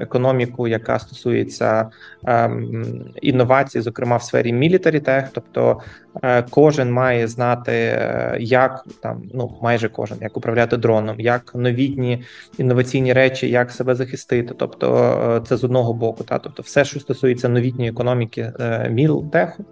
економіку, 0.00 0.68
яка 0.68 0.98
стосується 0.98 1.90
ем, 2.24 2.84
інновацій, 3.22 3.80
зокрема 3.80 4.16
в 4.16 4.22
сфері 4.22 4.52
мілітарі-тех, 4.52 5.28
тобто 5.32 5.80
е, 6.09 6.09
кожен 6.50 6.92
має 6.92 7.28
знати, 7.28 7.72
е, 7.72 8.36
як 8.40 8.84
там 9.02 9.22
ну 9.34 9.58
майже 9.62 9.88
кожен, 9.88 10.18
як 10.20 10.36
управляти 10.36 10.76
дроном, 10.76 11.20
як 11.20 11.54
новітні 11.54 12.22
інноваційні 12.58 13.12
речі, 13.12 13.50
як 13.50 13.70
себе 13.70 13.94
захистити. 13.94 14.54
Тобто, 14.58 14.96
е, 15.36 15.48
це 15.48 15.56
з 15.56 15.64
одного 15.64 15.92
боку, 15.92 16.24
та 16.24 16.38
тобто, 16.38 16.62
все, 16.62 16.84
що 16.84 17.00
стосується 17.00 17.48
новітньої 17.48 17.90
економіки 17.90 18.52
мілтеху. 18.90 19.64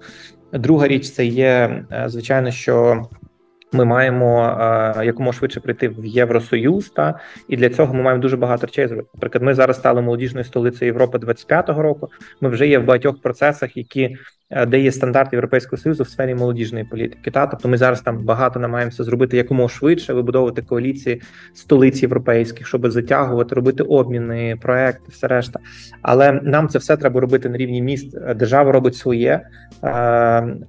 Друга 0.52 0.88
річ 0.88 1.10
це 1.10 1.26
є 1.26 1.84
е, 1.92 2.04
звичайно, 2.06 2.50
що 2.50 3.02
ми 3.72 3.84
маємо 3.84 4.58
е, 4.98 5.04
якомога 5.06 5.32
швидше 5.32 5.60
прийти 5.60 5.88
в 5.88 6.06
Євросоюз, 6.06 6.90
та 6.90 7.20
і 7.48 7.56
для 7.56 7.70
цього 7.70 7.94
ми 7.94 8.02
маємо 8.02 8.22
дуже 8.22 8.36
багато 8.36 8.66
речей 8.66 8.86
зробити. 8.86 9.08
Наприклад, 9.14 9.42
ми 9.42 9.54
зараз 9.54 9.76
стали 9.76 10.02
молодіжною 10.02 10.44
столицею 10.44 10.88
Європи 10.88 11.18
25-го 11.18 11.82
року. 11.82 12.08
Ми 12.40 12.48
вже 12.48 12.68
є 12.68 12.78
в 12.78 12.84
багатьох 12.84 13.22
процесах, 13.22 13.76
які 13.76 14.16
Е, 14.50 14.66
де 14.66 14.80
є 14.80 14.92
стандарт 14.92 15.32
Європейського 15.32 15.82
союзу 15.82 16.02
в 16.02 16.08
сфері 16.08 16.34
молодіжної 16.34 16.84
політики. 16.84 17.30
Та 17.30 17.46
тобто 17.46 17.68
ми 17.68 17.76
зараз 17.76 18.00
там 18.00 18.24
багато 18.24 18.60
намагаємося 18.60 19.04
зробити 19.04 19.36
якомога 19.36 19.68
швидше, 19.68 20.12
вибудовувати 20.12 20.62
коаліції 20.62 21.22
столиць 21.54 22.02
європейських, 22.02 22.66
щоб 22.66 22.90
затягувати, 22.90 23.54
робити 23.54 23.82
обміни, 23.82 24.56
проекти, 24.62 25.04
все 25.08 25.26
решта. 25.26 25.60
Але 26.02 26.32
нам 26.32 26.68
це 26.68 26.78
все 26.78 26.96
треба 26.96 27.20
робити 27.20 27.48
на 27.48 27.56
рівні 27.56 27.82
міст. 27.82 28.18
Держава 28.36 28.72
робить 28.72 28.96
своє, 28.96 29.30
е, 29.30 29.42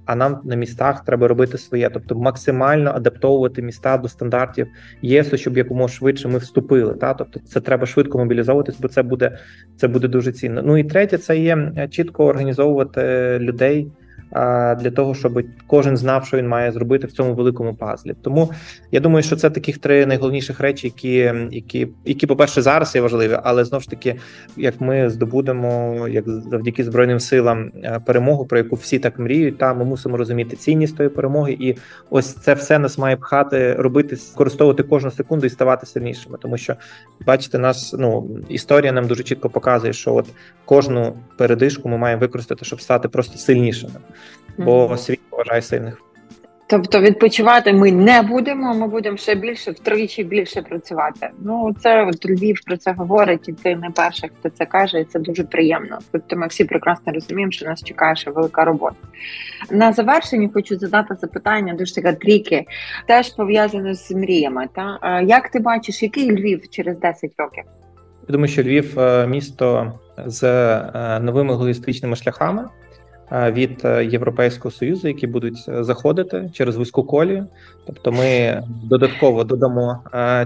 а 0.06 0.14
нам 0.16 0.40
на 0.44 0.56
містах 0.56 1.04
треба 1.04 1.28
робити 1.28 1.58
своє, 1.58 1.90
тобто 1.90 2.14
максимально 2.14 2.89
адаптовувати 2.96 3.62
міста 3.62 3.98
до 3.98 4.08
стандартів 4.08 4.66
ЄСу, 5.02 5.36
щоб 5.36 5.56
якомога 5.56 5.88
швидше 5.88 6.28
ми 6.28 6.38
вступили. 6.38 6.94
Та 6.94 7.14
тобто 7.14 7.40
це 7.40 7.60
треба 7.60 7.86
швидко 7.86 8.18
мобілізовуватись, 8.18 8.80
бо 8.80 8.88
це 8.88 9.02
буде 9.02 9.38
це 9.76 9.88
буде 9.88 10.08
дуже 10.08 10.32
цінно. 10.32 10.62
Ну 10.64 10.76
і 10.76 10.84
третє, 10.84 11.18
це 11.18 11.38
є 11.38 11.72
е, 11.76 11.88
чітко 11.88 12.24
організовувати 12.24 13.00
людей 13.38 13.60
людей 13.60 13.92
для 14.32 14.90
того, 14.90 15.14
щоб 15.14 15.42
кожен 15.66 15.96
знав, 15.96 16.26
що 16.26 16.36
він 16.36 16.48
має 16.48 16.72
зробити 16.72 17.06
в 17.06 17.12
цьому 17.12 17.34
великому 17.34 17.74
пазлі. 17.74 18.14
Тому 18.22 18.50
я 18.92 19.00
думаю, 19.00 19.22
що 19.22 19.36
це 19.36 19.50
таких 19.50 19.78
три 19.78 20.06
найголовніших 20.06 20.60
речі, 20.60 20.86
які, 20.86 21.32
які, 21.50 21.88
які, 22.04 22.26
по 22.26 22.36
перше, 22.36 22.62
зараз 22.62 22.94
є 22.94 23.00
важливі, 23.00 23.38
але 23.42 23.64
знову 23.64 23.82
ж 23.82 23.90
таки, 23.90 24.16
як 24.56 24.80
ми 24.80 25.10
здобудемо, 25.10 26.08
як 26.08 26.28
завдяки 26.28 26.84
збройним 26.84 27.20
силам 27.20 27.72
е, 27.84 28.00
перемогу, 28.06 28.46
про 28.46 28.58
яку 28.58 28.76
всі 28.76 28.98
так 28.98 29.18
мріють, 29.18 29.58
та 29.58 29.74
ми 29.74 29.84
мусимо 29.84 30.16
розуміти 30.16 30.56
цінність 30.56 30.96
тої 30.96 31.08
перемоги, 31.08 31.56
і 31.60 31.76
ось 32.10 32.34
це 32.34 32.54
все 32.54 32.78
нас 32.78 32.98
має 32.98 33.16
пхати, 33.16 33.74
робити, 33.74 34.16
використовувати 34.30 34.82
кожну 34.82 35.10
секунду 35.10 35.46
і 35.46 35.50
ставати 35.50 35.86
сильнішими. 35.86 36.38
Тому 36.42 36.56
що 36.56 36.74
бачите, 37.26 37.58
нас 37.58 37.94
ну 37.98 38.28
історія 38.48 38.92
нам 38.92 39.06
дуже 39.06 39.22
чітко 39.22 39.50
показує, 39.50 39.92
що 39.92 40.14
от 40.14 40.26
кожну 40.64 41.16
передишку 41.36 41.88
ми 41.88 41.98
маємо 41.98 42.20
використати, 42.20 42.64
щоб 42.64 42.80
стати 42.80 43.08
просто 43.08 43.38
сильнішими 43.38 43.94
бо 44.58 44.96
світ 44.96 45.20
поважає 45.30 45.62
сильних. 45.62 46.02
Тобто 46.70 47.00
відпочивати 47.00 47.72
ми 47.72 47.92
не 47.92 48.22
будемо, 48.22 48.74
ми 48.74 48.88
будемо 48.88 49.16
ще 49.16 49.34
більше 49.34 49.70
втричі 49.70 50.24
більше 50.24 50.62
працювати. 50.62 51.28
Ну 51.38 51.74
це 51.80 52.04
от 52.04 52.26
Львів 52.26 52.60
про 52.66 52.76
це 52.76 52.92
говорить, 52.92 53.48
і 53.48 53.52
ти 53.52 53.76
не 53.76 53.90
перший, 53.90 54.30
хто 54.40 54.50
це 54.50 54.66
каже, 54.66 55.00
і 55.00 55.04
це 55.04 55.18
дуже 55.18 55.44
приємно. 55.44 55.98
Тобто 56.12 56.36
ми 56.36 56.46
всі 56.46 56.64
прекрасно 56.64 57.12
розуміємо, 57.12 57.52
що 57.52 57.66
нас 57.66 57.84
чекає 57.84 58.16
ще 58.16 58.30
велика 58.30 58.64
робота. 58.64 58.96
На 59.70 59.92
завершенні 59.92 60.50
хочу 60.54 60.78
задати 60.78 61.14
запитання, 61.14 61.74
дуже 61.74 61.94
таке 61.94 62.12
тріки, 62.12 62.64
теж 63.06 63.28
пов'язане 63.34 63.94
з 63.94 64.10
мріями. 64.10 64.68
Та 64.74 65.20
як 65.20 65.48
ти 65.48 65.60
бачиш, 65.60 66.02
який 66.02 66.32
Львів 66.32 66.68
через 66.70 66.98
10 66.98 67.30
років? 67.38 67.64
Я 68.28 68.32
думаю, 68.32 68.48
що 68.48 68.62
Львів 68.62 68.98
е, 68.98 69.26
місто 69.26 69.92
з 70.26 70.42
е, 70.44 71.20
новими 71.20 71.54
логістичними 71.54 72.16
шляхами. 72.16 72.64
Е, 73.32 73.52
від 73.52 73.80
е, 73.84 74.04
Європейського 74.04 74.72
союзу, 74.72 75.08
які 75.08 75.26
будуть 75.26 75.64
е, 75.68 75.84
заходити 75.84 76.50
через 76.52 76.76
вузьку 76.76 77.02
колію. 77.02 77.46
Тобто, 77.86 78.12
ми 78.12 78.62
додатково 78.84 79.44
додамо 79.44 79.98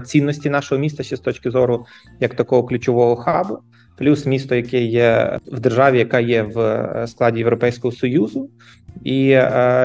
цінності 0.05 0.49
нашого 0.49 0.81
міста 0.81 1.03
ще 1.03 1.15
з 1.15 1.19
точки 1.19 1.51
зору 1.51 1.85
як 2.19 2.33
такого 2.33 2.63
ключового 2.63 3.15
хабу, 3.15 3.57
плюс 3.97 4.25
місто, 4.25 4.55
яке 4.55 4.81
є 4.81 5.39
в 5.51 5.59
державі, 5.59 5.99
яка 5.99 6.19
є 6.19 6.43
в 6.43 7.07
складі 7.07 7.39
Європейського 7.39 7.91
союзу, 7.91 8.49
і 9.03 9.39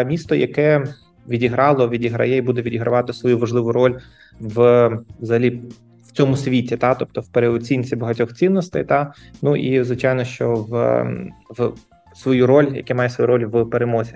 місто, 0.07 0.35
яке 0.35 0.85
відіграло, 1.29 1.89
відіграє 1.89 2.37
і 2.37 2.43
буде 2.43 2.63
відігравати 2.63 3.13
свою 3.13 3.39
важливу 3.39 3.73
роль 3.73 3.95
в 4.41 4.89
взагалі. 5.21 5.61
В 6.07 6.13
цьому 6.13 6.37
світі, 6.37 6.77
та 6.77 6.95
тобто 6.95 7.21
в 7.21 7.29
переоцінці 7.29 7.97
багатьох 7.97 8.35
цінностей, 8.35 8.85
та 8.85 9.13
ну 9.43 9.57
і 9.57 9.85
звичайно, 9.85 10.25
що 10.25 10.55
в 10.55 11.03
в 11.51 11.73
свою 12.15 12.47
роль, 12.47 12.67
яке 12.75 12.95
має 12.95 13.11
свою 13.11 13.27
роль 13.27 13.45
в 13.45 13.71
перемозі. 13.71 14.15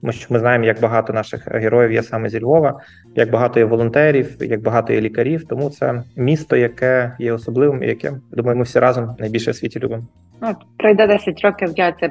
Тому 0.00 0.12
що 0.12 0.26
ми 0.30 0.38
знаємо, 0.38 0.64
як 0.64 0.80
багато 0.80 1.12
наших 1.12 1.48
героїв 1.48 1.92
є 1.92 2.02
саме 2.02 2.28
зі 2.28 2.40
Львова, 2.40 2.80
як 3.14 3.30
багато 3.30 3.60
є 3.60 3.66
волонтерів, 3.66 4.36
як 4.40 4.62
багато 4.62 4.92
є 4.92 5.00
лікарів. 5.00 5.44
Тому 5.44 5.70
це 5.70 6.02
місто, 6.16 6.56
яке 6.56 7.12
є 7.18 7.32
особливим, 7.32 7.82
і 7.82 7.86
яке 7.86 8.12
думаю, 8.30 8.56
ми 8.58 8.64
всі 8.64 8.78
разом 8.78 9.16
найбільше 9.18 9.50
в 9.50 9.56
світі 9.56 9.78
любимо. 9.78 10.02
Ну, 10.42 10.54
пройде 10.76 11.06
10 11.06 11.40
років, 11.40 11.72
я 11.76 11.92
це 11.92 12.10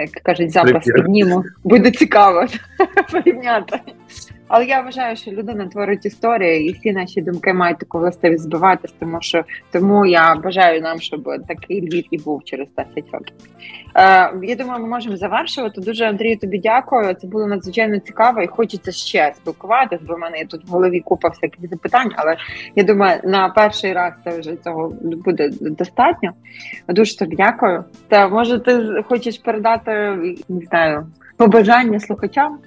як 0.00 0.10
кажуть, 0.22 0.50
запас 0.50 0.84
підніму. 0.84 1.44
Буде 1.64 1.90
цікаво 1.90 2.46
порівняти. 3.12 3.78
Але 4.48 4.64
я 4.66 4.80
вважаю, 4.80 5.16
що 5.16 5.30
людина 5.30 5.66
творить 5.66 6.06
історію, 6.06 6.66
і 6.66 6.72
всі 6.72 6.92
наші 6.92 7.22
думки 7.22 7.52
мають 7.52 7.78
таку 7.78 7.98
властивість 7.98 8.44
збиватись, 8.44 8.94
тому 9.00 9.18
що 9.20 9.44
тому 9.72 10.06
я 10.06 10.34
бажаю 10.34 10.80
нам, 10.80 11.00
щоб 11.00 11.30
такий 11.48 11.80
Львів 11.80 12.04
і 12.10 12.18
був 12.18 12.44
через 12.44 12.68
10 12.76 13.04
років. 13.12 13.36
Е, 13.96 14.32
Я 14.42 14.56
думаю, 14.56 14.82
ми 14.82 14.88
можемо 14.88 15.16
завершувати. 15.16 15.80
Дуже 15.80 16.04
Андрію, 16.04 16.38
тобі 16.38 16.58
дякую. 16.58 17.14
Це 17.14 17.26
було 17.26 17.46
надзвичайно 17.46 17.98
цікаво 17.98 18.42
і 18.42 18.46
хочеться 18.46 18.92
ще 18.92 19.32
спілкуватися, 19.36 20.04
бо 20.08 20.14
в 20.14 20.18
мене 20.18 20.44
тут 20.48 20.64
в 20.64 20.70
голові 20.70 21.00
купа 21.00 21.28
всяких 21.28 21.70
запитань. 21.70 22.10
Але 22.16 22.36
я 22.76 22.82
думаю, 22.82 23.20
на 23.24 23.48
перший 23.48 23.92
раз 23.92 24.12
це 24.24 24.38
вже 24.38 24.56
цього 24.56 24.92
буде 25.02 25.50
достатньо. 25.60 26.32
Дуже 26.88 27.18
тобі 27.18 27.36
дякую. 27.36 27.84
Та 28.08 28.28
може 28.28 28.58
ти 28.58 29.02
хочеш 29.08 29.38
передати 29.38 29.90
не 30.48 30.60
знаю 30.70 31.06
побажання 31.36 32.00
слухачам? 32.00 32.58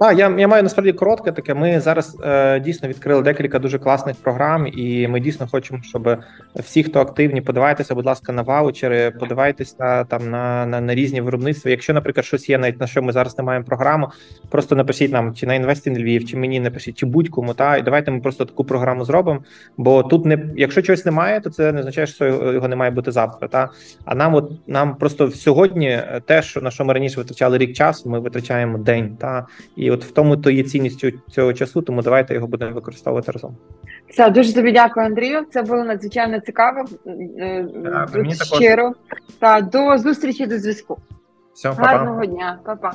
Так, 0.00 0.18
я 0.18 0.34
я 0.38 0.48
маю 0.48 0.62
насправді 0.62 0.92
коротке 0.92 1.32
таке. 1.32 1.54
Ми 1.54 1.80
зараз 1.80 2.16
е, 2.24 2.60
дійсно 2.60 2.88
відкрили 2.88 3.22
декілька 3.22 3.58
дуже 3.58 3.78
класних 3.78 4.16
програм, 4.16 4.66
і 4.66 5.08
ми 5.08 5.20
дійсно 5.20 5.46
хочемо, 5.46 5.80
щоб 5.82 6.16
всі, 6.54 6.82
хто 6.82 7.00
активні, 7.00 7.40
подавайтеся, 7.40 7.94
будь 7.94 8.06
ласка, 8.06 8.32
на 8.32 8.42
ваучери, 8.42 9.10
подавайтеся 9.10 10.04
там 10.04 10.30
на 10.30 10.66
на, 10.66 10.80
на 10.80 10.94
різні 10.94 11.20
виробництва. 11.20 11.70
Якщо, 11.70 11.92
наприклад, 11.92 12.24
щось 12.24 12.48
є, 12.48 12.58
навіть 12.58 12.80
на 12.80 12.86
що 12.86 13.02
ми 13.02 13.12
зараз 13.12 13.38
не 13.38 13.44
маємо 13.44 13.64
програму, 13.64 14.08
просто 14.50 14.76
напишіть 14.76 15.12
нам 15.12 15.34
чи 15.34 15.46
на 15.46 15.54
Інвестін 15.54 15.98
Львів, 15.98 16.26
чи 16.26 16.36
мені 16.36 16.60
напишіть, 16.60 16.98
чи 16.98 17.06
будь-кому. 17.06 17.54
Та 17.54 17.76
і 17.76 17.82
давайте 17.82 18.10
ми 18.10 18.20
просто 18.20 18.44
таку 18.44 18.64
програму 18.64 19.04
зробимо. 19.04 19.40
Бо 19.76 20.02
тут 20.02 20.26
не 20.26 20.38
якщо 20.56 20.82
чогось 20.82 21.04
немає, 21.04 21.40
то 21.40 21.50
це 21.50 21.72
не 21.72 21.80
означає, 21.80 22.06
що 22.06 22.26
його 22.52 22.68
не 22.68 22.76
має 22.76 22.90
бути 22.90 23.12
завтра. 23.12 23.48
Та 23.48 23.70
а 24.04 24.14
нам, 24.14 24.34
от 24.34 24.52
нам 24.66 24.96
просто 24.96 25.30
сьогодні 25.30 26.00
те, 26.26 26.42
що 26.42 26.60
на 26.60 26.70
що 26.70 26.84
ми 26.84 26.92
раніше 26.92 27.16
витрачали 27.16 27.58
рік 27.58 27.76
часу, 27.76 28.10
ми 28.10 28.20
витрачаємо 28.20 28.78
день 28.78 29.16
та 29.20 29.46
і 29.84 29.90
от 29.90 30.04
в 30.04 30.10
тому 30.10 30.36
то 30.36 30.50
є 30.50 30.62
цінністю 30.62 31.10
цього 31.30 31.52
часу, 31.52 31.82
тому 31.82 32.02
давайте 32.02 32.34
його 32.34 32.46
будемо 32.46 32.72
використовувати 32.74 33.32
разом. 33.32 33.56
Все, 34.08 34.30
дуже 34.30 34.54
тобі 34.54 34.72
дякую, 34.72 35.06
Андрію. 35.06 35.44
Це 35.50 35.62
було 35.62 35.84
надзвичайно 35.84 36.40
цікаво. 36.40 36.84
Так, 37.04 38.10
е, 38.14 38.18
мені 38.18 38.34
щиро. 38.34 38.92
Та 39.38 39.60
до 39.60 39.98
зустрічі 39.98 40.46
до 40.46 40.58
зв'язку. 40.58 40.98
Все, 41.54 41.70
Гарного 41.70 42.20
па-па. 42.20 42.26
дня, 42.26 42.58
Па-па. 42.64 42.92